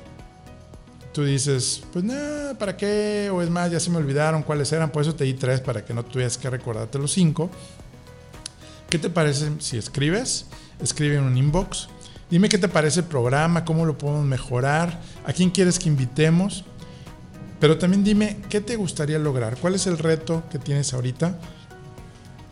tú 1.20 1.26
dices, 1.26 1.84
pues 1.92 2.06
nada, 2.06 2.58
¿para 2.58 2.78
qué? 2.78 3.30
O 3.30 3.42
es 3.42 3.50
más, 3.50 3.70
ya 3.70 3.82
se 3.82 3.90
me 3.90 3.98
olvidaron 3.98 4.42
cuáles 4.42 4.72
eran, 4.72 4.90
por 4.90 5.02
eso 5.02 5.16
te 5.16 5.26
di 5.26 5.34
tres 5.34 5.60
para 5.60 5.84
que 5.84 5.94
no 5.94 6.06
tuvieras 6.06 6.38
que 6.38 6.50
recordarte 6.50 6.98
los 6.98 7.12
cinco. 7.12 7.50
¿Qué 8.90 8.98
te 8.98 9.10
parece 9.10 9.52
si 9.60 9.78
escribes? 9.78 10.46
Escribe 10.82 11.18
en 11.18 11.26
un 11.26 11.36
inbox. 11.36 11.90
Dime 12.30 12.48
qué 12.48 12.58
te 12.58 12.70
parece 12.70 13.02
el 13.02 13.08
programa, 13.08 13.66
cómo 13.66 13.86
lo 13.86 13.98
podemos 13.98 14.26
mejorar, 14.26 15.02
a 15.26 15.34
quién 15.34 15.50
quieres 15.50 15.78
que 15.78 15.90
invitemos. 15.90 16.64
Pero 17.60 17.78
también 17.78 18.06
dime, 18.06 18.38
¿qué 18.50 18.62
te 18.62 18.78
gustaría 18.78 19.20
lograr? 19.20 19.58
¿Cuál 19.58 19.76
es 19.76 19.88
el 19.88 19.98
reto 19.98 20.44
que 20.50 20.58
tienes 20.58 20.94
ahorita? 20.94 21.38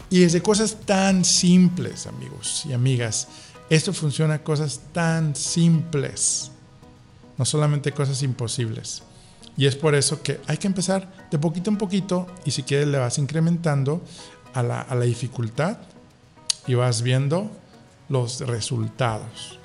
Y 0.10 0.19
desde 0.19 0.41
cosas 0.41 0.75
tan 0.86 1.23
simples, 1.23 2.06
amigos 2.06 2.65
y 2.65 2.73
amigas. 2.73 3.30
Esto 3.69 3.93
funciona 3.93 4.43
cosas 4.43 4.82
tan 4.91 5.38
simples. 5.38 6.51
No 7.38 7.45
solamente 7.45 7.91
cosas 7.91 8.23
imposibles. 8.23 9.04
Y 9.56 9.65
es 9.65 9.76
por 9.76 9.95
eso 9.95 10.21
que 10.21 10.39
hay 10.47 10.58
que 10.58 10.67
empezar 10.67 11.28
de 11.32 11.39
poquito 11.39 11.69
en 11.69 11.78
poquito 11.78 12.28
y 12.45 12.52
si 12.52 12.63
quieres 12.63 12.88
le 12.88 12.97
vas 12.97 13.17
incrementando 13.17 14.02
a 14.54 14.63
la, 14.63 14.82
a 14.82 14.95
la 14.95 15.06
dificultad 15.06 15.78
y 16.67 16.76
vas 16.76 17.02
viendo 17.02 17.50
los 18.10 18.41
resultados. 18.41 19.60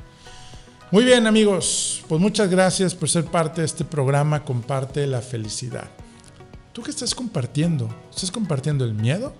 Muy 0.90 1.04
bien 1.04 1.26
amigos, 1.26 2.04
pues 2.08 2.20
muchas 2.20 2.50
gracias 2.50 2.94
por 2.94 3.08
ser 3.08 3.24
parte 3.24 3.62
de 3.62 3.66
este 3.66 3.84
programa 3.84 4.44
Comparte 4.44 5.06
la 5.06 5.22
Felicidad. 5.22 5.88
¿Tú 6.72 6.82
qué 6.82 6.90
estás 6.90 7.14
compartiendo? 7.14 7.88
¿Estás 8.10 8.30
compartiendo 8.30 8.84
el 8.84 8.94
miedo? 8.94 9.34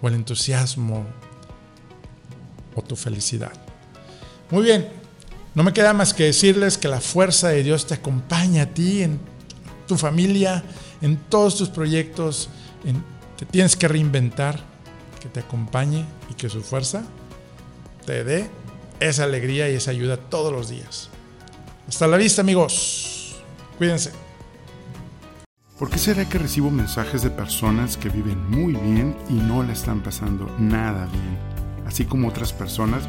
¿O 0.00 0.08
el 0.08 0.14
entusiasmo? 0.14 1.06
¿O 2.74 2.82
tu 2.82 2.96
felicidad? 2.96 3.52
Muy 4.50 4.62
bien, 4.62 4.88
no 5.58 5.64
me 5.64 5.72
queda 5.72 5.92
más 5.92 6.14
que 6.14 6.22
decirles 6.22 6.78
que 6.78 6.86
la 6.86 7.00
fuerza 7.00 7.48
de 7.48 7.64
Dios 7.64 7.84
te 7.84 7.94
acompaña 7.94 8.62
a 8.62 8.66
ti, 8.66 9.02
en 9.02 9.18
tu 9.88 9.98
familia, 9.98 10.62
en 11.02 11.16
todos 11.16 11.56
tus 11.56 11.68
proyectos. 11.68 12.48
te 13.36 13.44
tienes 13.44 13.74
que 13.74 13.88
reinventar, 13.88 14.60
que 15.20 15.28
te 15.28 15.40
acompañe 15.40 16.04
y 16.30 16.34
que 16.34 16.48
su 16.48 16.62
fuerza 16.62 17.02
te 18.06 18.22
dé 18.22 18.48
esa 19.00 19.24
alegría 19.24 19.68
y 19.68 19.74
esa 19.74 19.90
ayuda 19.90 20.16
todos 20.16 20.52
los 20.52 20.68
días. 20.68 21.08
Hasta 21.88 22.06
la 22.06 22.18
vista 22.18 22.42
amigos. 22.42 23.34
Cuídense. 23.78 24.12
¿Por 25.76 25.90
qué 25.90 25.98
será 25.98 26.28
que 26.28 26.38
recibo 26.38 26.70
mensajes 26.70 27.22
de 27.22 27.30
personas 27.30 27.96
que 27.96 28.10
viven 28.10 28.48
muy 28.48 28.74
bien 28.74 29.16
y 29.28 29.32
no 29.32 29.64
la 29.64 29.72
están 29.72 30.04
pasando 30.04 30.54
nada 30.60 31.06
bien? 31.06 31.36
Así 31.84 32.04
como 32.04 32.28
otras 32.28 32.52
personas 32.52 33.08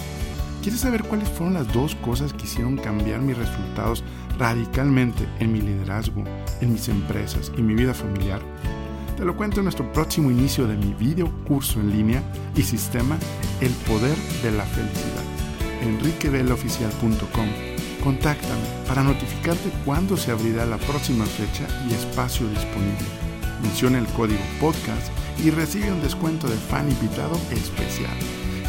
¿Quieres 0.61 0.81
saber 0.81 1.01
cuáles 1.03 1.27
fueron 1.27 1.55
las 1.55 1.73
dos 1.73 1.95
cosas 1.95 2.33
que 2.33 2.43
hicieron 2.43 2.77
cambiar 2.77 3.19
mis 3.19 3.35
resultados 3.35 4.03
radicalmente 4.37 5.27
en 5.39 5.51
mi 5.51 5.59
liderazgo, 5.59 6.23
en 6.61 6.73
mis 6.73 6.87
empresas 6.87 7.51
y 7.57 7.63
mi 7.63 7.73
vida 7.73 7.95
familiar? 7.95 8.41
Te 9.17 9.25
lo 9.25 9.35
cuento 9.35 9.59
en 9.59 9.65
nuestro 9.65 9.91
próximo 9.91 10.29
inicio 10.29 10.67
de 10.67 10.77
mi 10.77 10.93
video 10.93 11.31
curso 11.45 11.79
en 11.79 11.91
línea 11.91 12.21
y 12.55 12.61
sistema 12.61 13.17
El 13.59 13.71
Poder 13.71 14.15
de 14.43 14.51
la 14.51 14.63
Felicidad. 14.65 15.23
enriqueveloficial.com 15.81 17.47
Contáctame 18.03 18.61
para 18.87 19.01
notificarte 19.01 19.71
cuándo 19.83 20.15
se 20.15 20.31
abrirá 20.31 20.67
la 20.67 20.77
próxima 20.77 21.25
fecha 21.25 21.67
y 21.89 21.93
espacio 21.93 22.47
disponible. 22.47 23.07
Menciona 23.63 23.97
el 23.97 24.07
código 24.07 24.41
podcast 24.59 25.11
y 25.43 25.49
recibe 25.49 25.91
un 25.91 26.01
descuento 26.01 26.47
de 26.47 26.55
fan 26.55 26.87
invitado 26.89 27.35
especial. 27.51 28.15